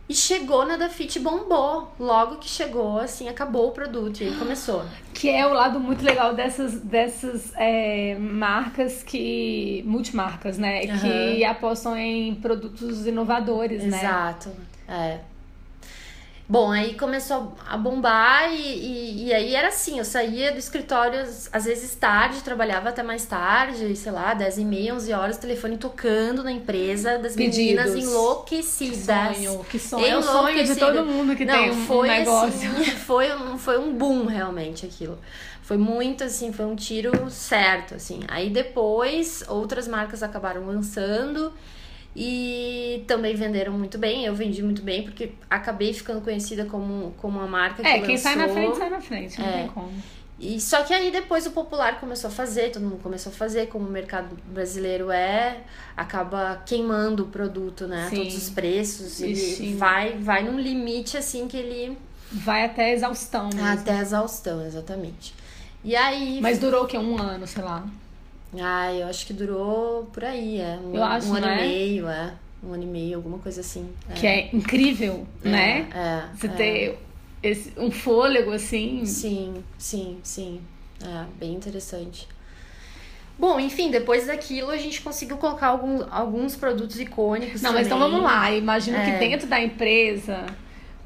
[0.08, 1.94] E chegou na Dafit bombou.
[2.00, 4.86] Logo que chegou, assim, acabou o produto e aí começou.
[5.14, 9.84] Que é o lado muito legal dessas, dessas é, marcas que.
[9.86, 10.82] multimarcas, né?
[10.84, 11.00] Uhum.
[11.00, 13.92] Que apostam em produtos inovadores, Exato.
[13.92, 14.00] né?
[14.00, 14.50] Exato.
[14.88, 15.31] É.
[16.52, 21.22] Bom, aí começou a bombar e, e, e, aí era assim, eu saía do escritório
[21.50, 25.78] às vezes tarde, trabalhava até mais tarde, sei lá, 10 e meia, 11 horas, telefone
[25.78, 27.58] tocando na empresa, das Pedidos.
[27.58, 29.38] meninas enlouquecidas.
[29.38, 30.06] Que sonho, que sonho.
[30.06, 32.70] É o sonho de todo mundo que Não, tem um, foi, um negócio.
[32.70, 35.18] Assim, foi, um, foi um boom realmente aquilo.
[35.62, 38.24] Foi muito assim, foi um tiro certo, assim.
[38.28, 41.54] Aí depois outras marcas acabaram lançando
[42.16, 44.26] e também venderam muito bem.
[44.26, 48.18] Eu vendi muito bem porque acabei ficando conhecida como, como uma marca que É, quem
[48.18, 49.52] sai na frente, sai na frente, não é.
[49.52, 49.92] tem como.
[50.40, 53.68] E só que aí depois o popular começou a fazer, todo mundo começou a fazer,
[53.68, 55.60] como o mercado brasileiro é,
[55.96, 58.08] acaba queimando o produto, né?
[58.10, 58.16] Sim.
[58.16, 59.22] Todos os preços.
[59.22, 61.96] Ele vai, vai num limite assim que ele.
[62.32, 63.68] Vai até exaustão mesmo.
[63.68, 65.36] Até exaustão, exatamente.
[65.84, 66.40] E aí.
[66.42, 66.98] Mas durou o quê?
[66.98, 67.86] Um ano, sei lá.
[68.60, 70.78] Ah, eu acho que durou por aí, é.
[70.84, 71.56] Um, eu acho, um ano é?
[71.56, 72.34] e meio, é.
[72.64, 73.90] Um ano e meio, alguma coisa assim.
[74.10, 74.14] É.
[74.14, 75.90] Que é incrível, é, né?
[75.94, 76.36] É.
[76.36, 76.50] Você é.
[76.50, 77.00] ter
[77.42, 79.06] esse, um fôlego assim.
[79.06, 80.62] Sim, sim, sim.
[81.04, 82.28] É, bem interessante.
[83.40, 87.62] Bom, enfim, depois daquilo a gente conseguiu colocar alguns, alguns produtos icônicos.
[87.62, 87.86] Não, também.
[87.86, 88.52] mas então vamos lá.
[88.52, 89.18] Imagino que é.
[89.18, 90.46] dentro da empresa,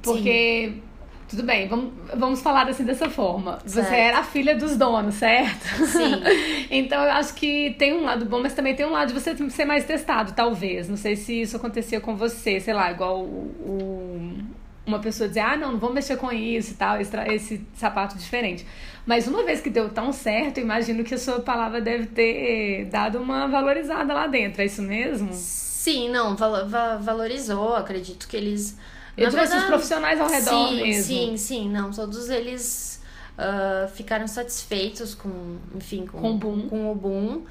[0.01, 0.81] porque Sim.
[1.27, 3.59] Tudo bem, vamos, vamos falar assim dessa forma.
[3.65, 3.87] Certo.
[3.87, 5.65] Você era a filha dos donos, certo?
[5.87, 6.21] Sim.
[6.69, 9.35] então eu acho que tem um lado bom, mas também tem um lado de você
[9.49, 10.87] ser mais testado, talvez.
[10.87, 14.37] Não sei se isso acontecia com você, sei lá, igual o, o,
[14.85, 18.15] uma pessoa dizer, ah, não, não vou mexer com isso e tal, esse, esse sapato
[18.17, 18.63] diferente.
[19.03, 23.19] Mas uma vez que deu tão certo, imagino que a sua palavra deve ter dado
[23.19, 25.29] uma valorizada lá dentro, é isso mesmo?
[25.33, 26.67] Sim, não, val
[26.99, 27.75] valorizou.
[27.75, 28.77] Acredito que eles
[29.17, 31.03] eu digo assim, os profissionais ao redor sim, mesmo.
[31.03, 33.01] Sim, sim, não, todos eles
[33.37, 36.69] uh, ficaram satisfeitos com, enfim, com, com, o boom.
[36.69, 37.43] com o boom.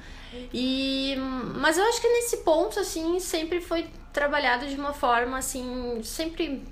[0.53, 1.15] E,
[1.55, 6.63] mas eu acho que nesse ponto, assim, sempre foi trabalhado de uma forma, assim, sempre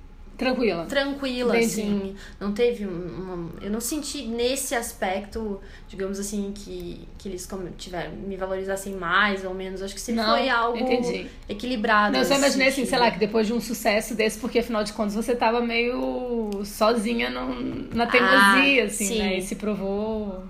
[0.43, 0.85] Tranquila.
[0.85, 1.81] Tranquila, Entendi.
[1.81, 2.15] assim.
[2.39, 8.35] Não teve uma, Eu não senti nesse aspecto, digamos assim, que, que eles tiveram, me
[8.35, 9.81] valorizassem mais ou menos.
[9.81, 11.27] Acho que sempre não, foi algo entendi.
[11.47, 12.13] equilibrado.
[12.13, 14.83] Não, eu só imaginei assim, sei lá, que depois de um sucesso desse, porque afinal
[14.83, 19.19] de contas você tava meio sozinha no, na teimosia, ah, assim, sim.
[19.19, 19.37] né?
[19.37, 20.43] E se provou.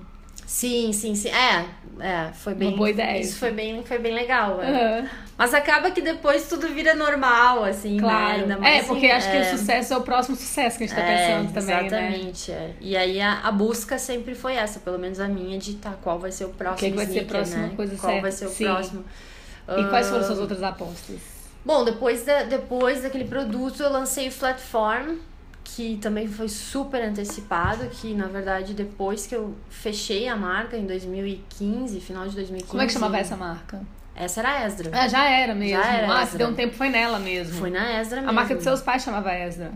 [0.53, 1.29] Sim, sim, sim.
[1.29, 1.65] É,
[1.99, 2.67] é, foi bem.
[2.67, 3.19] Uma boa ideia.
[3.19, 4.61] Isso foi bem, foi bem legal.
[4.61, 5.01] É.
[5.01, 5.09] Uhum.
[5.35, 7.99] Mas acaba que depois tudo vira normal, assim, né?
[7.99, 8.45] claro.
[8.45, 8.55] né?
[8.57, 9.31] Mais, é, porque assim, acho é...
[9.31, 11.91] que o sucesso é o próximo sucesso que a gente tá é, pensando também, exatamente,
[11.91, 12.07] né?
[12.07, 12.73] Exatamente, é.
[12.79, 16.19] E aí a, a, busca sempre foi essa, pelo menos a minha, de tá, qual
[16.19, 17.73] vai ser o próximo que, que vai sneaker, ser a próxima né?
[17.75, 18.21] coisa Qual certa.
[18.21, 18.63] vai ser o Sim.
[18.65, 19.05] próximo.
[19.75, 21.17] E quais foram suas outras apostas?
[21.65, 25.17] Bom, depois, da, depois daquele produto eu lancei o Flatform,
[25.63, 30.85] que também foi super antecipado, que na verdade depois que eu fechei a marca em
[30.85, 32.69] 2015, final de 2015.
[32.69, 33.81] Como é que chamava essa marca?
[34.15, 34.91] Essa era a Esdra.
[34.93, 35.81] Ah, já era mesmo.
[35.81, 36.37] Já era ah, Esdra.
[36.37, 37.59] deu um tempo foi nela mesmo.
[37.59, 38.29] Foi na Esdra mesmo.
[38.29, 39.71] A marca dos seus pais chamava Esdra.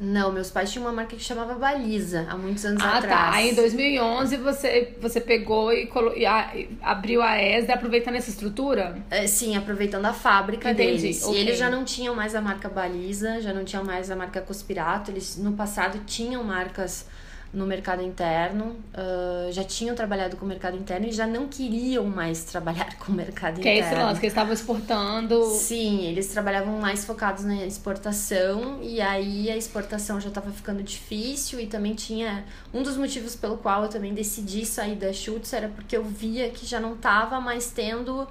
[0.00, 3.14] Não, meus pais tinham uma marca que chamava Baliza, há muitos anos ah, atrás.
[3.14, 3.32] tá.
[3.32, 6.12] Aí em 2011 você, você pegou e, colo...
[6.16, 6.52] e a...
[6.82, 8.98] abriu a Esdra aproveitando essa estrutura?
[9.08, 11.22] É, sim, aproveitando a fábrica Entendi, deles.
[11.22, 11.38] ok.
[11.38, 14.40] E eles já não tinham mais a marca Baliza, já não tinham mais a marca
[14.40, 15.12] Conspirato.
[15.12, 17.06] Eles no passado tinham marcas
[17.54, 22.04] no mercado interno, uh, já tinham trabalhado com o mercado interno e já não queriam
[22.04, 23.94] mais trabalhar com o mercado Que é interno.
[23.94, 25.44] esse lance, que eles estavam exportando.
[25.44, 31.60] Sim, eles trabalhavam mais focados na exportação e aí a exportação já estava ficando difícil
[31.60, 35.68] e também tinha um dos motivos pelo qual eu também decidi sair da Schutz era
[35.68, 38.26] porque eu via que já não estava mais tendo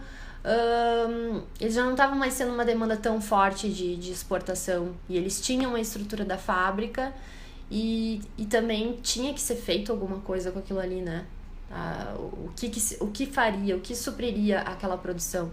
[0.46, 5.16] um, eles já não estavam mais sendo uma demanda tão forte de, de exportação e
[5.16, 7.14] eles tinham uma estrutura da fábrica
[7.76, 11.26] e, e também tinha que ser feito alguma coisa com aquilo ali, né?
[11.72, 15.52] Ah, o, que, que, o que faria, o que supriria aquela produção.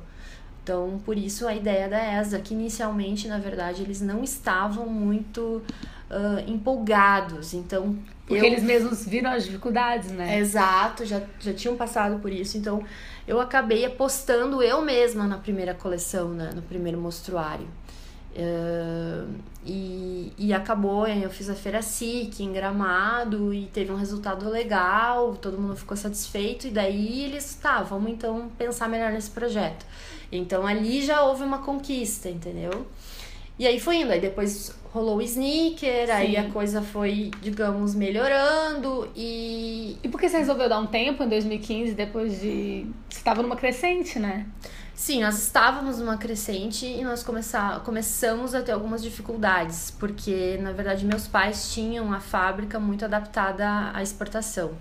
[0.62, 5.62] Então, por isso a ideia da ESA, que inicialmente, na verdade, eles não estavam muito
[6.10, 7.54] uh, empolgados.
[7.54, 8.44] Então, Porque eu...
[8.44, 10.38] eles mesmos viram as dificuldades, né?
[10.38, 12.58] Exato, já, já tinham passado por isso.
[12.58, 12.84] Então,
[13.26, 16.50] eu acabei apostando eu mesma na primeira coleção, né?
[16.54, 17.66] no primeiro mostruário.
[18.32, 19.28] Uh,
[19.66, 25.34] e, e acabou, eu fiz a feira SIC em Gramado e teve um resultado legal,
[25.34, 29.84] todo mundo ficou satisfeito, e daí eles, tá, vamos então pensar melhor nesse projeto.
[30.32, 32.86] Então ali já houve uma conquista, entendeu?
[33.58, 36.12] E aí foi indo, aí depois rolou o sneaker, Sim.
[36.12, 39.98] aí a coisa foi, digamos, melhorando e.
[40.02, 42.86] E por que você resolveu dar um tempo em 2015, depois de.
[43.08, 44.46] Você estava numa crescente, né?
[45.00, 50.72] Sim, nós estávamos numa crescente e nós começar, começamos a ter algumas dificuldades, porque na
[50.72, 54.72] verdade meus pais tinham a fábrica muito adaptada à exportação.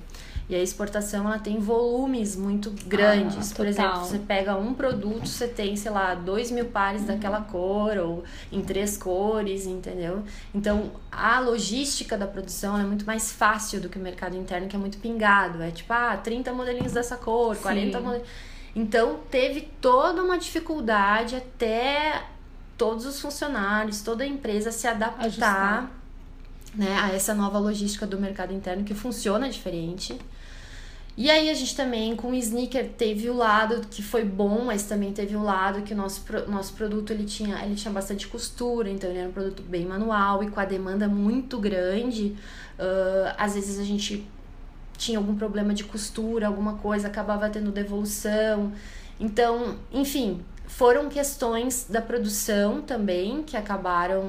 [0.49, 3.53] E a exportação ela tem volumes muito grandes.
[3.53, 7.39] Ah, Por exemplo, você pega um produto, você tem, sei lá, dois mil pares daquela
[7.39, 10.21] cor ou em três cores, entendeu?
[10.53, 14.75] Então a logística da produção é muito mais fácil do que o mercado interno, que
[14.75, 15.63] é muito pingado.
[15.63, 18.03] É tipo, ah, 30 modelinhos dessa cor, 40 Sim.
[18.03, 18.48] modelinhos.
[18.75, 22.23] Então teve toda uma dificuldade até
[22.77, 25.91] todos os funcionários, toda a empresa se adaptar Ajustar.
[26.73, 30.17] né, a essa nova logística do mercado interno que funciona diferente.
[31.17, 34.83] E aí a gente também com o sneaker teve o lado que foi bom, mas
[34.83, 38.89] também teve o lado que o nosso, nosso produto ele tinha, ele tinha bastante costura,
[38.89, 42.37] então ele era um produto bem manual e com a demanda muito grande,
[42.79, 44.25] ah, às vezes a gente
[44.99, 48.71] tinha algum problema de costura, alguma coisa, acabava tendo devolução.
[49.19, 54.23] Então, enfim, foram questões da produção também que acabaram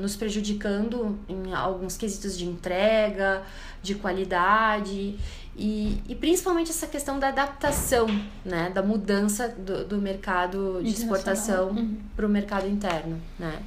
[0.00, 3.42] nos prejudicando em alguns quesitos de entrega,
[3.82, 5.18] de qualidade
[5.56, 8.06] e, e principalmente essa questão da adaptação,
[8.44, 11.96] né, da mudança do, do mercado de exportação Uhum.
[12.16, 13.60] para o mercado interno, né.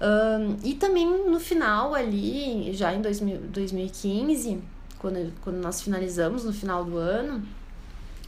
[0.00, 4.58] Ahn, e também no final ali, já em 2000, 2015,
[5.02, 7.42] quando, quando nós finalizamos no final do ano,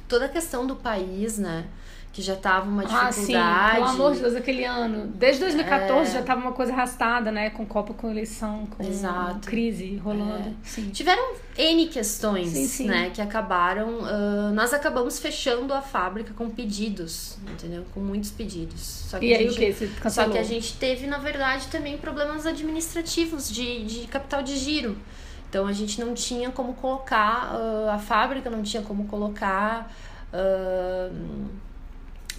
[0.09, 1.65] toda a questão do país, né?
[2.13, 3.75] Que já tava uma Ah, sim, dificuldade.
[3.75, 5.09] pelo amor de Deus, aquele ano.
[5.17, 6.15] Desde 2014 É.
[6.15, 7.51] já tava uma coisa arrastada, né?
[7.51, 9.49] Com Copa, com eleição, com Exato.
[9.49, 10.55] crise rolando.
[10.63, 10.91] Sim.
[10.91, 12.87] Tiveram N questões, Sim, sim.
[12.87, 13.11] né?
[13.13, 14.05] Que acabaram.
[14.05, 17.85] ah, nós acabamos fechando a fábrica com pedidos, entendeu?
[17.93, 18.81] Com muitos pedidos.
[18.81, 19.73] Só que E aí o gente- que?
[19.73, 20.31] Você Só cancelou?
[20.33, 24.97] que a gente teve, na verdade, também problemas administrativos de, de capital de giro.
[25.55, 29.89] Então a gente não tinha como colocar, ah, a fábrica não tinha como colocar
[30.33, 31.11] ah,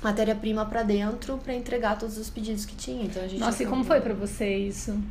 [0.03, 3.05] matéria-prima para dentro para entregar todos os pedidos que tinha.
[3.05, 5.01] Então a gente Nossa, e como foi pra você isso?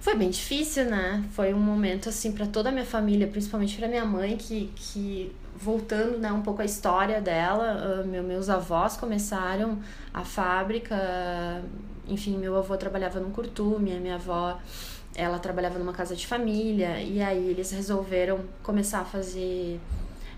[0.00, 1.22] foi bem difícil, né?
[1.32, 5.30] Foi um momento assim para toda a minha família, principalmente para minha mãe, que, que
[5.54, 9.78] voltando, né, um pouco a história dela, meu, meus avós começaram
[10.14, 11.62] a fábrica,
[12.08, 14.58] enfim, meu avô trabalhava num curtume, a minha avó
[15.14, 19.80] ela trabalhava numa casa de família e aí eles resolveram começar a fazer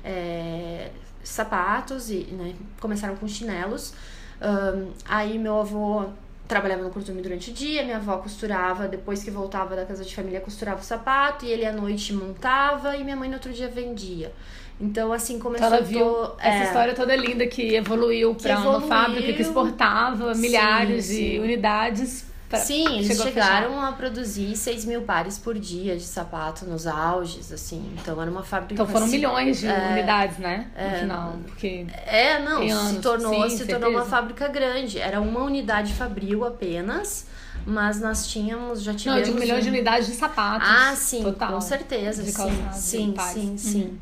[0.05, 0.91] é,
[1.23, 3.95] sapatos e né, começaram com chinelos.
[4.41, 6.07] Ahn, aí meu avô
[6.49, 10.15] trabalhava no costume durante o dia, minha avó costurava, depois que voltava da casa de
[10.15, 13.69] família, costurava o sapato, e ele à noite montava, e minha mãe no outro dia
[13.69, 14.33] vendia.
[14.79, 15.67] Então, assim, começou...
[15.67, 20.35] Então ela viu essa é, história toda linda que evoluiu para uma fábrica que exportava
[20.35, 21.31] milhares sim, sim.
[21.31, 22.32] de unidades.
[22.59, 27.53] Sim, eles chegaram a, a, produzir 6 mil pares por dia de sapato nos auges,
[27.53, 27.95] assim.
[28.01, 28.75] Então era uma fábrica.
[28.75, 30.71] Então foram assim, milhões de é, unidades, né?
[30.75, 31.39] No é, final.
[31.47, 34.99] Porque é, não, anos, se tornou, sim, se tornou uma fábrica grande.
[34.99, 37.27] Era uma unidade fabril apenas.
[37.65, 39.29] Mas nós tínhamos, já tivemos.
[39.29, 40.69] Não, de um milhão de unidades de sapatos.
[40.69, 42.25] Ah, sim, total, com certeza.
[42.25, 43.83] sim, sim, sim, sim.
[43.83, 43.99] Uhum.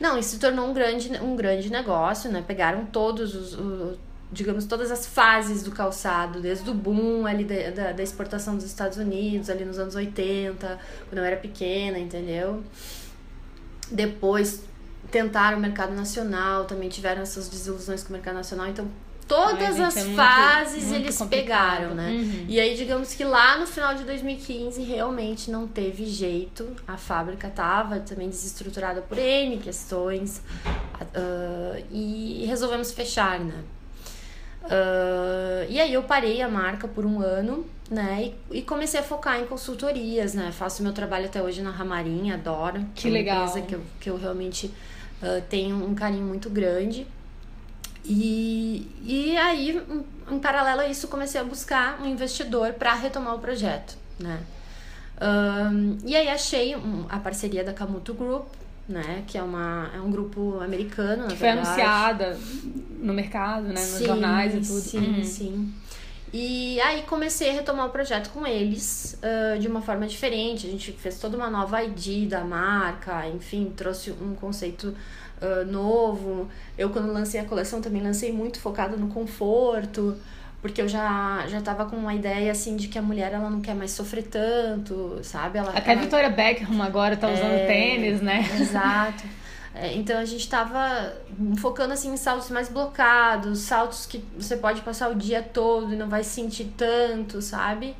[0.00, 2.42] Não, isso se tornou um grande, um grande negócio, né?
[2.44, 3.98] Pegaram todos os, os
[4.32, 8.64] digamos, todas as fases do calçado, desde o boom ali da, da, da, exportação dos
[8.64, 12.62] Estados Unidos, ali nos anos 80, quando eu era pequena, entendeu?
[13.90, 14.62] Depois
[15.10, 18.86] tentaram o mercado nacional, também tiveram essas desilusões com o mercado nacional, então
[19.26, 21.76] todas Ai, as é fases muito, muito eles complicado.
[21.78, 22.10] pegaram, né?
[22.10, 22.46] Uhum.
[22.48, 27.48] E aí, digamos que lá no final de 2015 realmente não teve jeito, a fábrica
[27.48, 30.38] estava também desestruturada por N questões,
[31.00, 33.64] uh, e resolvemos fechar, né?
[34.62, 38.32] Uh, e aí eu parei a marca por um ano, né?
[38.50, 40.52] E, e, comecei a focar em consultorias, né?
[40.52, 42.84] Faço meu trabalho até hoje na Ramarim, adoro.
[42.94, 43.46] Que é legal.
[43.46, 47.06] Empresa que eu, que eu realmente uh, tenho um carinho muito grande.
[48.04, 53.34] E, e aí, em, em paralelo a isso, comecei a buscar um investidor para retomar
[53.34, 54.40] o projeto, né?
[55.20, 56.74] Um, e aí achei
[57.10, 58.46] a parceria da Camuto Group,
[58.90, 59.24] né?
[59.26, 62.38] Que é, uma, é um grupo americano, que foi anunciada
[62.98, 63.74] no mercado, né?
[63.74, 64.80] Nos sim, jornais e tudo.
[64.80, 65.24] Sim, uhum.
[65.24, 65.74] sim.
[66.32, 70.66] E aí comecei a retomar o projeto com eles uh, de uma forma diferente.
[70.66, 74.94] A gente fez toda uma nova ID da marca, enfim, trouxe um conceito
[75.40, 76.48] uh, novo.
[76.78, 80.16] Eu, quando lancei a coleção, também lancei muito focado no conforto
[80.62, 83.60] porque eu já já tava com uma ideia assim de que a mulher ela não
[83.60, 85.58] quer mais sofrer tanto, sabe?
[85.58, 86.00] Ela, Até ela...
[86.00, 88.48] a Victoria Beckham agora tá usando é, tênis, né?
[88.60, 89.24] Exato.
[89.74, 91.14] É, então a gente tava
[91.58, 95.96] focando assim em saltos mais blocados, saltos que você pode passar o dia todo e
[95.96, 97.94] não vai sentir tanto, sabe?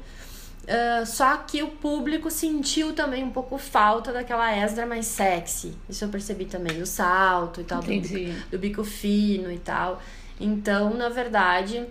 [0.64, 5.74] Uh, só que o público sentiu também um pouco falta daquela Esdra mais sexy.
[5.88, 8.08] Isso eu percebi também, do salto e tal, do bico,
[8.50, 10.02] do bico fino e tal.
[10.38, 11.86] Então, na verdade,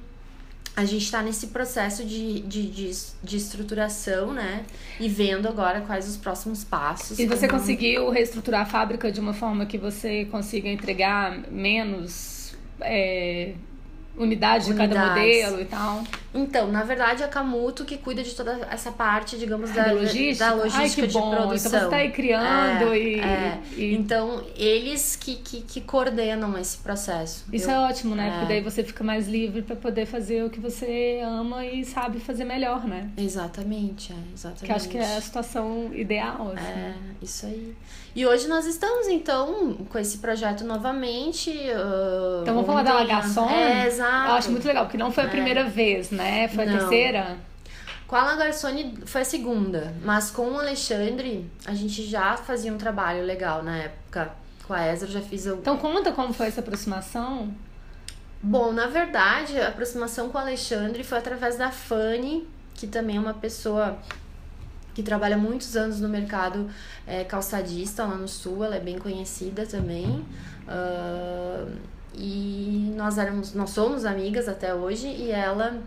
[0.80, 4.64] a gente está nesse processo de, de, de, de, estruturação, né?
[4.98, 7.20] E vendo agora quais os próximos passos.
[7.20, 7.60] E você como...
[7.60, 13.56] conseguiu reestruturar a fábrica de uma forma que você consiga entregar menos é,
[14.18, 16.04] unidade de cada modelo e tal?
[16.34, 19.94] Então, na verdade, é a Camuto que cuida de toda essa parte, digamos, da, da
[19.94, 21.32] logística, da logística Ai, que de bom.
[21.32, 21.70] produção.
[21.70, 23.60] Então você tá aí criando é, e, é.
[23.76, 27.46] e, Então, eles que, que, que, coordenam esse processo.
[27.52, 28.28] Isso Eu, é ótimo, né?
[28.28, 28.32] É.
[28.32, 32.20] Porque daí você fica mais livre para poder fazer o que você ama e sabe
[32.20, 33.10] fazer melhor, né?
[33.18, 34.66] Exatamente, é, exatamente.
[34.66, 36.68] Que acho que é a situação ideal, assim.
[36.68, 37.76] É, isso aí.
[38.16, 41.52] E hoje nós estamos, então, com esse projeto novamente.
[41.52, 43.50] Uh, então vamos falar da Lagarçon?
[43.50, 44.30] É, exato.
[44.30, 45.30] Eu acho muito legal, porque não foi a é.
[45.30, 46.48] primeira vez, né?
[46.48, 46.76] Foi não.
[46.76, 47.38] a terceira?
[48.08, 52.78] Com a Lagarçone foi a segunda, mas com o Alexandre a gente já fazia um
[52.78, 54.32] trabalho legal na época.
[54.66, 55.54] Com a Ezra já fiz o...
[55.56, 57.54] Então conta como foi essa aproximação.
[58.42, 63.20] Bom, na verdade, a aproximação com o Alexandre foi através da Fanny, que também é
[63.20, 64.00] uma pessoa
[65.00, 66.70] que trabalha muitos anos no mercado
[67.08, 70.26] é, calçadista lá no sul, ela é bem conhecida também.
[70.68, 71.72] Uh,
[72.14, 75.82] e nós éramos, nós somos amigas até hoje e ela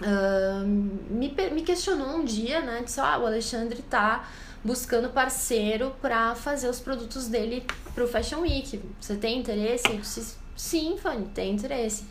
[0.00, 2.82] uh, me, me questionou um dia, né?
[2.84, 4.28] Disse, ah, o Alexandre tá
[4.62, 7.66] buscando parceiro para fazer os produtos dele
[7.96, 8.80] pro Fashion Week.
[9.00, 9.90] Você tem interesse?
[9.90, 12.04] Eu disse, sim, Fanny, tem interesse.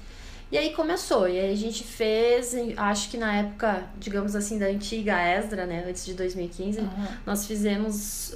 [0.52, 4.66] E aí começou, e aí a gente fez, acho que na época, digamos assim, da
[4.66, 6.88] antiga Esdra, né, antes de 2015, uhum.
[7.24, 8.34] nós fizemos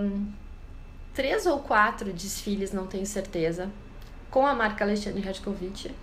[0.00, 0.26] um,
[1.14, 3.70] três ou quatro desfiles, não tenho certeza,
[4.32, 5.94] com a marca Alexandre Radkovic.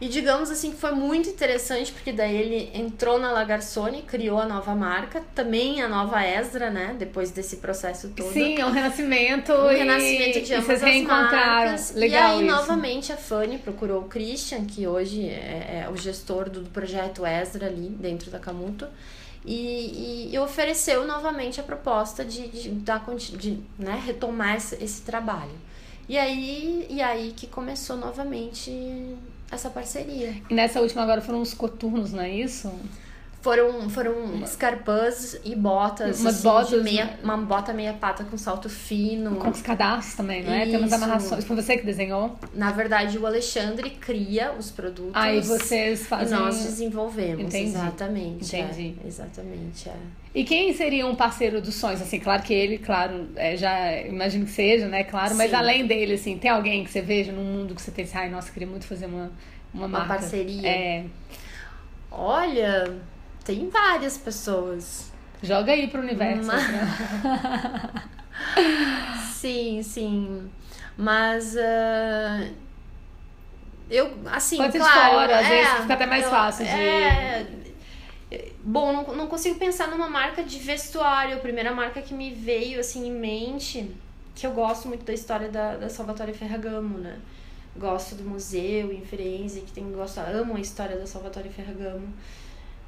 [0.00, 4.46] E digamos assim que foi muito interessante, porque daí ele entrou na Lagarsone, criou a
[4.46, 6.96] nova marca, também a nova Esdra, né?
[6.98, 8.32] Depois desse processo todo.
[8.32, 9.52] Sim, é um renascimento.
[9.52, 11.94] Um renascimento de ambas as marcas.
[11.94, 12.56] Legal e aí, isso.
[12.56, 17.26] novamente, a Fanny procurou o Christian, que hoje é, é o gestor do, do projeto
[17.26, 18.88] Esdra ali dentro da Camuto.
[19.44, 25.02] E, e, e, ofereceu novamente a proposta de, de, de, de né, retomar esse, esse
[25.02, 25.58] trabalho.
[26.08, 28.70] E aí, e aí que começou novamente
[29.50, 30.34] essa parceria.
[30.48, 32.72] E nessa última agora foram os coturnos, não é isso?
[33.42, 36.20] Foram, foram escarpãs e botas.
[36.20, 37.18] Umas assim, botas, meia, né?
[37.24, 39.36] uma bota meia pata com salto fino.
[39.36, 40.66] Com os cadastros também, não é?
[40.66, 40.94] Tem umas Isso.
[41.02, 41.44] amarrações.
[41.44, 42.38] Foi você que desenhou?
[42.52, 45.12] Na verdade, o Alexandre cria os produtos.
[45.14, 46.38] Aí vocês E fazem.
[46.38, 47.40] nós desenvolvemos.
[47.44, 47.70] Entendi.
[47.70, 48.56] Exatamente.
[48.56, 48.60] é.
[48.60, 48.96] Entendi.
[49.06, 49.88] exatamente.
[49.88, 49.94] É.
[50.34, 52.02] E quem seria um parceiro dos sonhos?
[52.02, 55.02] Assim, claro que ele, claro, é, já imagino que seja, né?
[55.02, 55.56] Claro, mas Sim.
[55.56, 58.52] além dele, assim, tem alguém que você veja no mundo que você pensa, ai, nossa,
[58.52, 59.32] queria muito fazer uma,
[59.72, 60.14] uma, Uma marca.
[60.14, 60.68] parceria.
[60.68, 61.04] É.
[62.10, 62.96] Olha,
[63.44, 65.10] tem várias pessoas.
[65.42, 66.46] Joga aí pro universo.
[66.46, 66.62] Mas-
[67.22, 68.02] pra-
[69.32, 70.50] Sim, sim.
[70.96, 71.56] Mas.
[71.56, 72.46] ah,
[73.88, 75.10] eu, assim, Pode ser de claro.
[75.14, 77.46] fora, às é, vezes fica até mais eu- fácil de- É,
[78.62, 81.36] Bom, não, não consigo pensar numa marca de vestuário.
[81.36, 83.90] A primeira marca que me veio, assim, em mente,
[84.34, 87.18] que eu gosto muito da história da, da Salvatore Ferragamo, né?
[87.76, 92.06] Gosto do museu em Firenze, que tem, gosto, amo a história da Salvatore Ferragamo.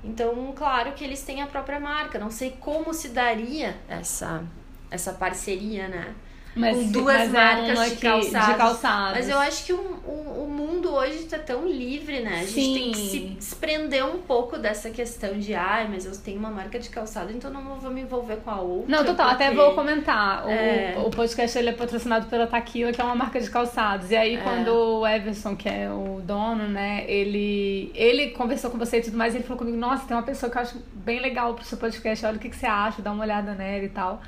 [0.05, 2.19] Então, claro que eles têm a própria marca.
[2.19, 4.45] Não sei como se daria essa,
[4.91, 6.15] essa parceria, né?
[6.55, 8.49] Mas, Com duas mas marcas é de calçados.
[8.49, 9.13] de calçados.
[9.17, 9.77] Mas eu acho que o,
[10.07, 12.35] o, o mundo hoje tá tão livre, né?
[12.35, 12.75] A gente Sim.
[12.75, 16.79] tem que se desprender um pouco dessa questão de, ai, mas eu tenho uma marca
[16.79, 18.95] de calçado, então não vou me envolver com a outra.
[18.97, 20.45] Não, total, até porque- vou comentar.
[20.47, 20.95] O, É.
[21.03, 24.11] o podcast ele é patrocinado pela Taquila, que é uma marca de calçados.
[24.11, 24.41] E aí, É.
[24.43, 29.17] quando o Everson, que é o dono, né, ele, ele conversou com você e tudo
[29.17, 31.79] mais, ele falou comigo, nossa, tem uma pessoa que eu acho bem legal pro seu
[31.79, 34.21] podcast, olha o que, que você acha, dá uma olhada nela e tal.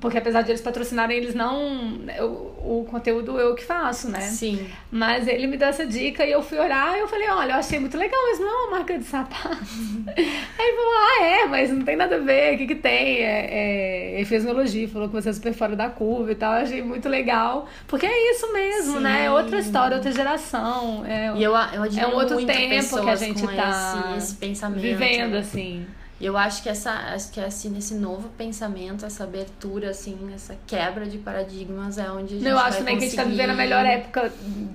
[0.00, 1.98] Porque apesar de eles patrocinarem, eles não.
[2.20, 4.20] O, o conteúdo eu que faço, né?
[4.20, 4.66] Sim.
[4.90, 7.56] Mas ele me deu essa dica e eu fui orar e eu falei, olha, eu
[7.56, 9.56] achei muito legal, mas não é uma marca de sapato.
[10.16, 13.18] Aí ele falou, ah, é, mas não tem nada a ver, o que que tem?
[13.18, 14.14] É, é...
[14.16, 16.62] Ele fez um elogio, falou que você é super fora da curva e tal, eu
[16.62, 17.68] achei muito legal.
[17.86, 19.02] Porque é isso mesmo, Sim.
[19.02, 19.26] né?
[19.26, 21.04] É outra história, outra geração.
[21.06, 24.80] É, E eu, eu É um outro tempo que a gente tá esse, esse pensamento.
[24.80, 25.86] vivendo, assim.
[26.18, 30.56] E eu acho que essa, acho que assim, nesse novo pensamento, essa abertura, assim, essa
[30.66, 33.22] quebra de paradigmas é onde a gente Eu acho vai também que a gente tá
[33.24, 34.32] conseguir- vivendo a melhor época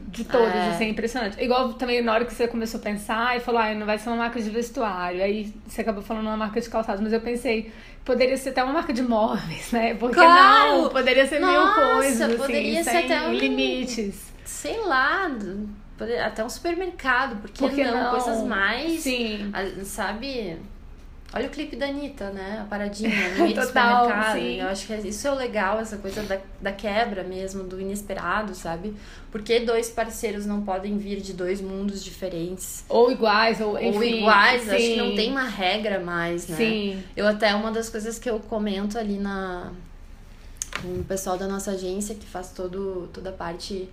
[0.07, 0.69] de todas, É.
[0.69, 1.43] assim, é impressionante.
[1.43, 4.09] Igual também na hora que você começou a pensar e falou, ah, não vai ser
[4.09, 5.23] uma marca de vestuário.
[5.23, 7.71] Aí você acabou falando uma marca de calçados, mas eu pensei,
[8.05, 9.95] poderia ser até uma marca de móveis, né?
[9.95, 10.83] Porque Claro!
[10.83, 14.31] não, poderia ser mil Nossa, coisas, assim, poderia ser sem até um- limites.
[14.45, 15.27] Sei lá,
[16.23, 18.03] até um supermercado, porque Por que não?
[18.03, 18.11] não?
[18.11, 19.51] Coisas mais, Sim.
[19.83, 20.57] sabe...
[21.34, 22.59] Olha o clipe da Anitta, né?
[22.61, 24.34] A paradinha no meio do supermercado.
[24.38, 24.59] sim.
[24.59, 28.53] Eu acho que isso é o legal, essa coisa da, da quebra mesmo, do inesperado,
[28.53, 28.93] sabe?
[29.32, 32.84] Porque dois parceiros não podem vir de dois mundos diferentes.
[32.89, 33.97] Ou iguais, ou enfim.
[33.97, 34.97] Ou iguais, acho que sim.
[34.97, 36.57] não tem uma regra mais, né?
[36.57, 37.03] Sim.
[37.15, 39.71] Eu até, uma das coisas que eu comento ali na
[40.82, 43.88] com o pessoal da nossa agência que faz todo, toda a parte,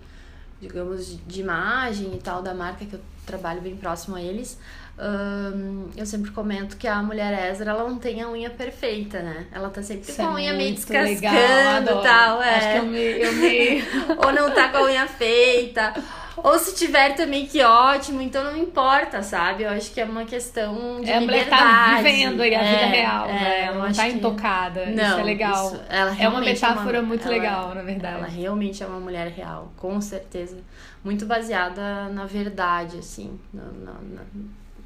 [0.60, 4.58] digamos, de, de imagem e tal da marca, que eu trabalho bem próximo a eles.
[4.98, 9.46] Ahn, eu sempre comento que a mulher Ezra ela não tem a unha perfeita, né?
[9.52, 12.54] Ela tá sempre Isso com a é unha meio descascando e tal, é.
[12.56, 12.98] Acho que eu me...
[12.98, 13.84] Eu me...
[14.26, 15.94] Ou não tá com a unha feita.
[16.36, 18.20] Ou se tiver também, que ótimo.
[18.20, 19.64] Então não importa, sabe?
[19.64, 22.80] Eu acho que é uma questão de É, a mulher tá vivendo aí a vida
[22.80, 23.64] É, real, é, né?
[23.66, 24.86] Ela não tá que- intocada.
[24.86, 25.66] Não, isso é legal.
[25.66, 28.18] isso- ela é uma metáfora muito ela- legal, na verdade.
[28.18, 30.58] Ela realmente é uma mulher real, com certeza.
[31.04, 33.38] Muito baseada na verdade, assim.
[33.52, 34.22] Na, na, na,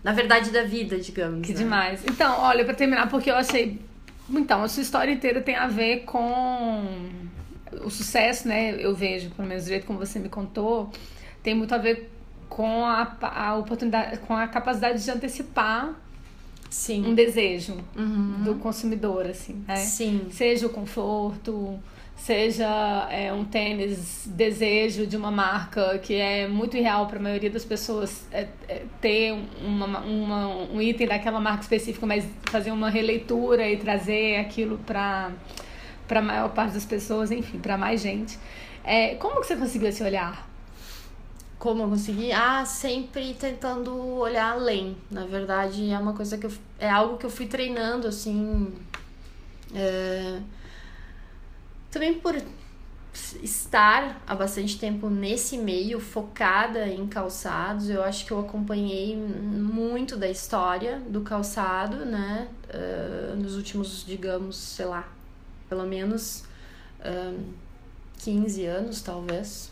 [0.02, 1.46] na verdade da vida, digamos.
[1.46, 1.58] Que né?
[1.58, 2.02] demais.
[2.04, 3.78] Então, olha, pra terminar, porque eu achei.
[4.30, 6.84] Então, a sua história inteira tem a ver com
[7.84, 8.74] o sucesso, né?
[8.78, 10.90] Eu vejo, pelo menos do jeito como você me contou,
[11.42, 12.10] tem muito a ver
[12.48, 15.94] com a, a oportunidade, com a capacidade de antecipar um
[16.70, 17.14] Sim.
[17.14, 18.42] desejo Uhum.
[18.44, 19.76] do consumidor, assim, né?
[19.76, 20.28] Sim.
[20.30, 21.78] Seja o conforto,
[22.24, 27.50] seja é, um tênis desejo de uma marca que é muito real para a maioria
[27.50, 32.88] das pessoas é, é, ter uma, uma, um item daquela marca específica, mas fazer uma
[32.88, 35.32] releitura e trazer aquilo para
[36.06, 38.38] para a maior parte das pessoas, enfim, para mais gente.
[38.84, 40.46] É, como que você conseguiu esse olhar?
[41.58, 42.30] Como eu consegui?
[42.32, 44.96] Ah, sempre tentando olhar além.
[45.10, 48.74] Na verdade, é uma coisa que eu, é algo que eu fui treinando, assim.
[49.74, 50.40] é,
[51.92, 52.34] Também por
[53.42, 60.16] estar há bastante tempo nesse meio, focada em calçados, eu acho que eu acompanhei muito
[60.16, 62.48] da história do calçado, né?
[62.70, 65.06] É, nos últimos, digamos, sei lá,
[65.68, 66.44] pelo menos
[67.00, 67.34] é,
[68.20, 69.70] 15 anos, talvez.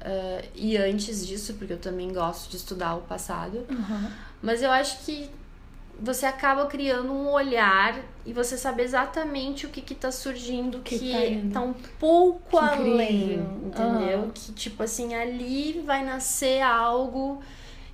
[0.00, 3.64] Uh, e antes disso, porque eu também gosto de estudar o passado.
[4.42, 5.30] Mas eu acho que
[6.00, 10.98] você acaba criando um olhar e você sabe exatamente o que que tá surgindo que,
[10.98, 13.34] Que tá tá um pouco além,
[13.64, 14.20] entendeu?
[14.20, 14.30] Aham.
[14.34, 17.40] Que tipo assim, ali vai nascer algo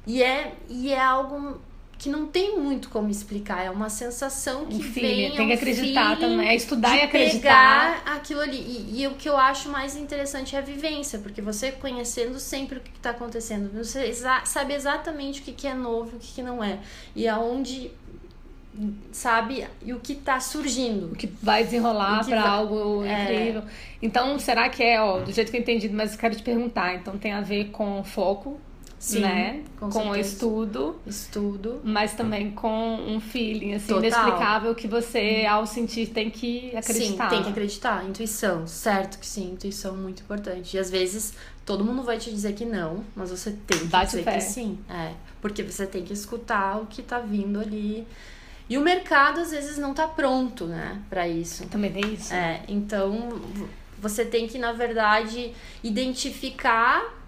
[0.07, 1.61] e é, e é algo
[2.01, 5.37] que não tem muito como explicar, é uma sensação que um vem.
[5.37, 8.01] Tem que acreditar também, é estudar e acreditar.
[8.03, 8.57] Pegar aquilo ali.
[8.57, 12.79] E, e, o que eu acho mais interessante é a vivência, porque você conhecendo sempre
[12.79, 16.33] o que está acontecendo, você exa sabe exatamente o que, que é novo, o que,
[16.37, 16.79] que não é.
[17.15, 17.91] E aonde
[19.13, 22.51] sabe e o que está surgindo o que vai desenrolar para vai...
[22.51, 23.25] algo é...
[23.25, 23.65] incrível
[24.01, 26.95] então será que é ó do jeito que eu entendi mas eu quero te perguntar
[26.95, 28.61] então tem a ver com foco
[29.01, 29.63] Sim, né?
[29.79, 30.95] Com, com estudo.
[31.07, 31.81] Estudo.
[31.83, 34.05] Mas também com um feeling, assim, Total.
[34.05, 37.31] inexplicável que você, ao sentir, tem que acreditar.
[37.31, 38.07] Sim, tem que acreditar.
[38.07, 40.77] Intuição, certo que sim, intuição é muito importante.
[40.77, 41.33] E às vezes
[41.65, 44.79] todo mundo vai te dizer que não, mas você tem que Bate dizer que sim.
[44.87, 45.15] É.
[45.41, 48.07] Porque você tem que escutar o que tá vindo ali.
[48.69, 51.67] E o mercado às vezes não tá pronto, né, para isso.
[51.69, 52.35] Também tem isso.
[52.35, 53.41] É, então
[53.99, 57.20] você tem que, na verdade, identificar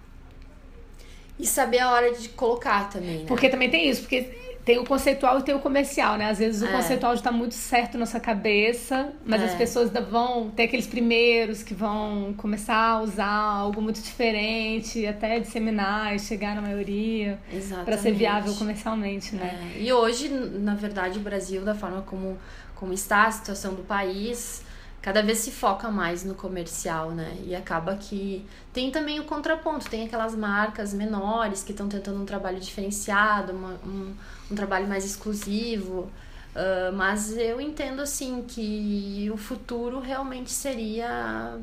[1.39, 3.25] e saber a hora de colocar também, né?
[3.27, 6.31] Porque também tem isso, porque tem o conceitual e tem o comercial, né?
[6.31, 6.73] Às vezes o é.
[6.73, 9.47] conceitual está muito certo na sua cabeça, mas é.
[9.47, 15.41] as pessoas vão ter aqueles primeiros que vão começar a usar algo muito diferente, até
[15.41, 17.41] disseminar e chegar na maioria
[17.85, 19.73] para ser viável comercialmente, né?
[19.77, 19.83] É.
[19.83, 22.39] E hoje, na verdade, o Brasil, da forma como,
[22.77, 24.63] como está a situação do país,
[25.03, 27.37] cada vez se foca mais no comercial, né?
[27.45, 32.25] E acaba que tem também o contraponto, tem aquelas marcas menores que estão tentando um
[32.25, 34.15] trabalho diferenciado, uma, um,
[34.51, 36.09] um trabalho mais exclusivo.
[36.55, 41.59] Uh, mas eu entendo assim que o futuro realmente seria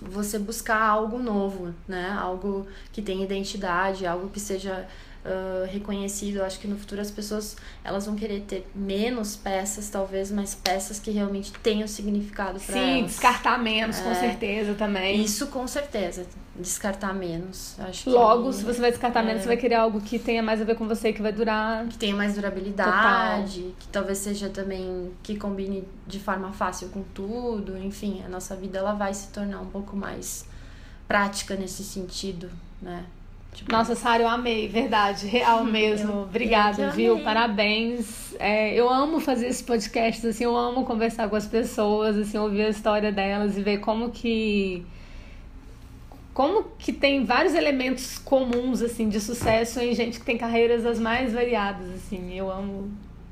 [0.00, 2.10] você buscar algo novo, né?
[2.18, 4.88] Algo que tenha identidade, algo que seja
[5.24, 6.42] uh, reconhecido.
[6.42, 10.98] Acho que no futuro as pessoas elas vão querer ter menos peças, talvez, mas peças
[10.98, 13.10] que realmente tenham significado para Sim, elas.
[13.12, 15.22] descartar menos, é, com certeza também.
[15.22, 17.78] Isso com certeza, descartar menos.
[17.80, 20.60] Acho Logo, se você vai descartar é, menos, você vai querer algo que tenha mais
[20.60, 21.86] a ver com você, que vai durar.
[21.86, 23.74] Que tenha mais durabilidade, Total.
[23.78, 27.76] que talvez seja também que combine de forma fácil com tudo.
[27.78, 30.48] Enfim, a nossa vida ela vai se tornar um pouco mais
[31.06, 32.48] prática nesse sentido,
[32.80, 33.04] né?
[33.52, 33.72] Tipo...
[33.72, 36.12] Nossa, Sara, eu amei, verdade, real mesmo.
[36.12, 37.18] Eu, Obrigada, eu viu?
[37.20, 38.34] Parabéns.
[38.38, 42.62] É, eu amo fazer esses podcasts, assim, eu amo conversar com as pessoas, assim, ouvir
[42.62, 44.86] a história delas e ver como que
[46.32, 50.98] como que tem vários elementos comuns assim de sucesso em gente que tem carreiras as
[50.98, 52.32] mais variadas, assim.
[52.32, 52.90] Eu amo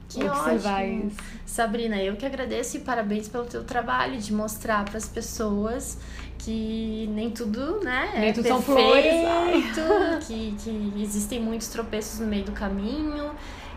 [0.09, 1.07] que observar ótimo.
[1.07, 1.17] isso.
[1.47, 5.99] Sabrina, eu que agradeço e parabéns pelo teu trabalho de mostrar para as pessoas
[6.39, 8.13] que nem tudo, né?
[8.15, 9.13] Nem é tudo são flores.
[10.27, 13.31] Que, que existem muitos tropeços no meio do caminho.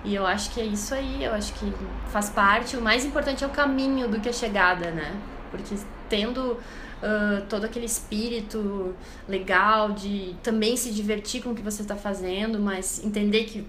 [0.03, 1.71] E eu acho que é isso aí, eu acho que
[2.11, 2.75] faz parte.
[2.75, 5.15] O mais importante é o caminho do que a chegada, né?
[5.49, 5.75] Porque
[6.09, 8.95] tendo uh, todo aquele espírito
[9.27, 13.65] legal de também se divertir com o que você está fazendo, mas entender que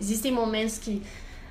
[0.00, 1.02] existem momentos que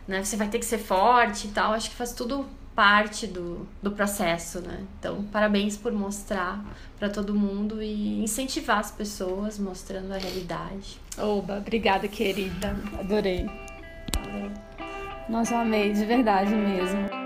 [0.08, 3.65] né, você vai ter que ser forte e tal, acho que faz tudo parte do,
[3.82, 4.84] do processo, né?
[4.99, 6.63] Então, parabéns por mostrar
[6.99, 10.99] para todo mundo e incentivar as pessoas mostrando a realidade.
[11.17, 12.76] Oba, obrigada, querida.
[12.99, 13.49] Adorei.
[15.30, 17.24] Nossa, eu amei, de verdade mesmo.